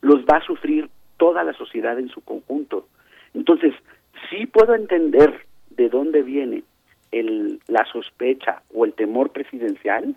los 0.00 0.24
va 0.24 0.38
a 0.38 0.46
sufrir 0.46 0.88
toda 1.16 1.42
la 1.44 1.52
sociedad 1.54 1.98
en 1.98 2.08
su 2.08 2.20
conjunto. 2.20 2.86
Entonces, 3.34 3.74
sí 4.30 4.46
puedo 4.46 4.74
entender 4.74 5.46
de 5.78 5.88
dónde 5.88 6.22
viene 6.22 6.64
el, 7.12 7.60
la 7.68 7.86
sospecha 7.86 8.62
o 8.74 8.84
el 8.84 8.92
temor 8.92 9.30
presidencial, 9.30 10.14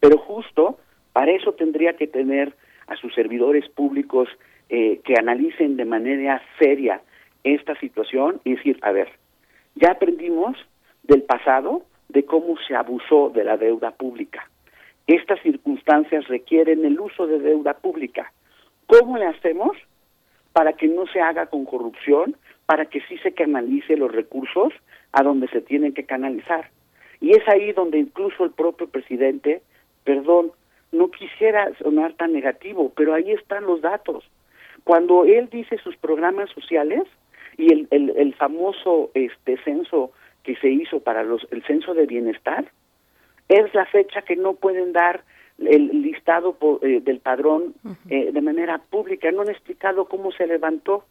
pero 0.00 0.18
justo 0.18 0.78
para 1.12 1.30
eso 1.30 1.52
tendría 1.52 1.92
que 1.92 2.08
tener 2.08 2.54
a 2.88 2.96
sus 2.96 3.14
servidores 3.14 3.68
públicos 3.68 4.28
eh, 4.68 5.00
que 5.04 5.14
analicen 5.16 5.76
de 5.76 5.84
manera 5.84 6.42
seria 6.58 7.02
esta 7.44 7.78
situación 7.78 8.40
y 8.44 8.54
decir, 8.56 8.78
a 8.82 8.90
ver, 8.90 9.08
ya 9.74 9.92
aprendimos 9.92 10.56
del 11.02 11.22
pasado 11.22 11.82
de 12.08 12.24
cómo 12.24 12.56
se 12.66 12.74
abusó 12.74 13.30
de 13.30 13.44
la 13.44 13.56
deuda 13.56 13.90
pública. 13.90 14.48
Estas 15.06 15.40
circunstancias 15.42 16.26
requieren 16.28 16.84
el 16.84 16.98
uso 16.98 17.26
de 17.26 17.38
deuda 17.38 17.74
pública. 17.74 18.32
¿Cómo 18.86 19.18
le 19.18 19.26
hacemos 19.26 19.76
para 20.52 20.74
que 20.74 20.88
no 20.88 21.06
se 21.06 21.20
haga 21.20 21.46
con 21.46 21.64
corrupción, 21.64 22.36
para 22.66 22.86
que 22.86 23.00
sí 23.02 23.18
se 23.18 23.32
canalice 23.32 23.96
los 23.96 24.12
recursos 24.12 24.72
a 25.12 25.22
donde 25.22 25.48
se 25.48 25.60
tienen 25.60 25.94
que 25.94 26.04
canalizar? 26.04 26.70
Y 27.20 27.32
es 27.32 27.48
ahí 27.48 27.72
donde 27.72 27.98
incluso 27.98 28.44
el 28.44 28.50
propio 28.50 28.88
presidente, 28.88 29.62
perdón, 30.04 30.52
no 30.90 31.10
quisiera 31.10 31.72
sonar 31.78 32.14
tan 32.14 32.32
negativo, 32.32 32.92
pero 32.96 33.14
ahí 33.14 33.30
están 33.32 33.64
los 33.64 33.80
datos. 33.80 34.24
Cuando 34.84 35.24
él 35.24 35.48
dice 35.50 35.78
sus 35.78 35.96
programas 35.96 36.50
sociales 36.50 37.04
y 37.56 37.72
el, 37.72 37.88
el, 37.90 38.10
el 38.16 38.34
famoso 38.34 39.10
este 39.14 39.56
censo 39.58 40.12
que 40.42 40.56
se 40.56 40.68
hizo 40.68 41.00
para 41.00 41.22
los 41.22 41.46
el 41.50 41.62
censo 41.64 41.94
de 41.94 42.06
bienestar, 42.06 42.66
es 43.48 43.72
la 43.74 43.86
fecha 43.86 44.22
que 44.22 44.36
no 44.36 44.54
pueden 44.54 44.92
dar 44.92 45.22
el 45.68 46.02
listado 46.02 46.56
eh, 46.82 47.00
del 47.02 47.20
padrón 47.20 47.74
eh, 48.08 48.32
de 48.32 48.40
manera 48.40 48.78
pública. 48.78 49.30
No 49.30 49.42
han 49.42 49.50
explicado 49.50 50.06
cómo 50.06 50.32
se 50.32 50.46
levantó. 50.46 51.04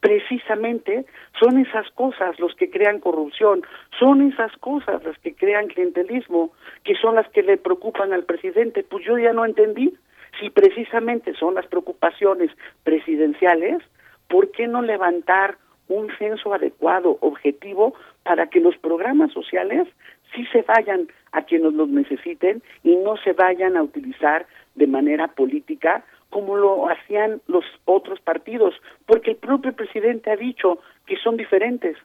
Precisamente 0.00 1.04
son 1.38 1.58
esas 1.58 1.90
cosas 1.90 2.38
los 2.40 2.54
que 2.54 2.70
crean 2.70 3.00
corrupción, 3.00 3.62
son 3.98 4.22
esas 4.32 4.50
cosas 4.56 5.04
las 5.04 5.18
que 5.18 5.34
crean 5.34 5.68
clientelismo, 5.68 6.52
que 6.84 6.94
son 6.94 7.16
las 7.16 7.28
que 7.28 7.42
le 7.42 7.58
preocupan 7.58 8.12
al 8.12 8.24
presidente. 8.24 8.82
Pues 8.82 9.04
yo 9.04 9.18
ya 9.18 9.32
no 9.32 9.44
entendí. 9.44 9.94
Si 10.40 10.48
precisamente 10.48 11.34
son 11.34 11.54
las 11.54 11.66
preocupaciones 11.66 12.50
presidenciales, 12.82 13.82
¿por 14.28 14.50
qué 14.52 14.68
no 14.68 14.80
levantar 14.80 15.58
un 15.90 16.08
censo 16.18 16.54
adecuado, 16.54 17.18
objetivo, 17.20 17.94
para 18.22 18.46
que 18.46 18.60
los 18.60 18.76
programas 18.78 19.32
sociales 19.32 19.88
sí 20.34 20.46
se 20.52 20.62
vayan 20.62 21.08
a 21.32 21.42
quienes 21.42 21.72
los 21.74 21.88
necesiten 21.88 22.62
y 22.82 22.96
no 22.96 23.16
se 23.18 23.32
vayan 23.32 23.76
a 23.76 23.82
utilizar 23.82 24.46
de 24.74 24.86
manera 24.86 25.28
política 25.28 26.04
como 26.30 26.56
lo 26.56 26.88
hacían 26.88 27.40
los 27.48 27.64
otros 27.84 28.20
partidos, 28.20 28.74
porque 29.06 29.32
el 29.32 29.36
propio 29.36 29.72
presidente 29.72 30.30
ha 30.30 30.36
dicho 30.36 30.78
que 31.06 31.16
son 31.16 31.36
diferentes, 31.36 31.96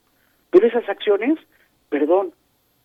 pero 0.49 0.67
esas 0.67 0.87
acciones, 0.89 1.37
perdón, 1.89 2.33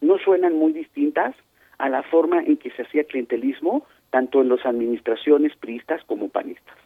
no 0.00 0.18
suenan 0.18 0.55
muy 0.55 0.72
distintas 0.72 1.35
a 1.79 1.88
la 1.88 2.03
forma 2.03 2.40
en 2.40 2.59
que 2.59 2.70
se 2.72 2.83
hacía 2.83 3.05
clientelismo 3.05 3.87
tanto 4.11 4.42
en 4.42 4.50
las 4.50 4.64
administraciones 4.66 5.57
priistas 5.57 6.03
como 6.05 6.29
panistas. 6.29 6.76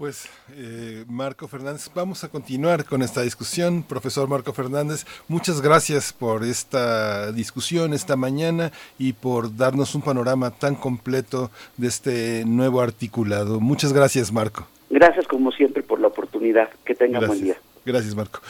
Pues 0.00 0.30
eh, 0.56 1.04
Marco 1.08 1.46
Fernández, 1.46 1.90
vamos 1.94 2.24
a 2.24 2.30
continuar 2.30 2.86
con 2.86 3.02
esta 3.02 3.20
discusión. 3.20 3.82
Profesor 3.82 4.26
Marco 4.30 4.54
Fernández, 4.54 5.04
muchas 5.28 5.60
gracias 5.60 6.14
por 6.14 6.42
esta 6.42 7.30
discusión 7.32 7.92
esta 7.92 8.16
mañana 8.16 8.72
y 8.98 9.12
por 9.12 9.54
darnos 9.54 9.94
un 9.94 10.00
panorama 10.00 10.52
tan 10.52 10.74
completo 10.74 11.50
de 11.76 11.88
este 11.88 12.44
nuevo 12.46 12.80
articulado. 12.80 13.60
Muchas 13.60 13.92
gracias, 13.92 14.32
Marco. 14.32 14.66
Gracias 14.88 15.28
como 15.28 15.52
siempre 15.52 15.82
por 15.82 16.00
la 16.00 16.06
oportunidad. 16.06 16.70
Que 16.82 16.94
tenga 16.94 17.20
buen 17.20 17.42
día. 17.42 17.56
Gracias, 17.84 18.14
Marco. 18.14 18.40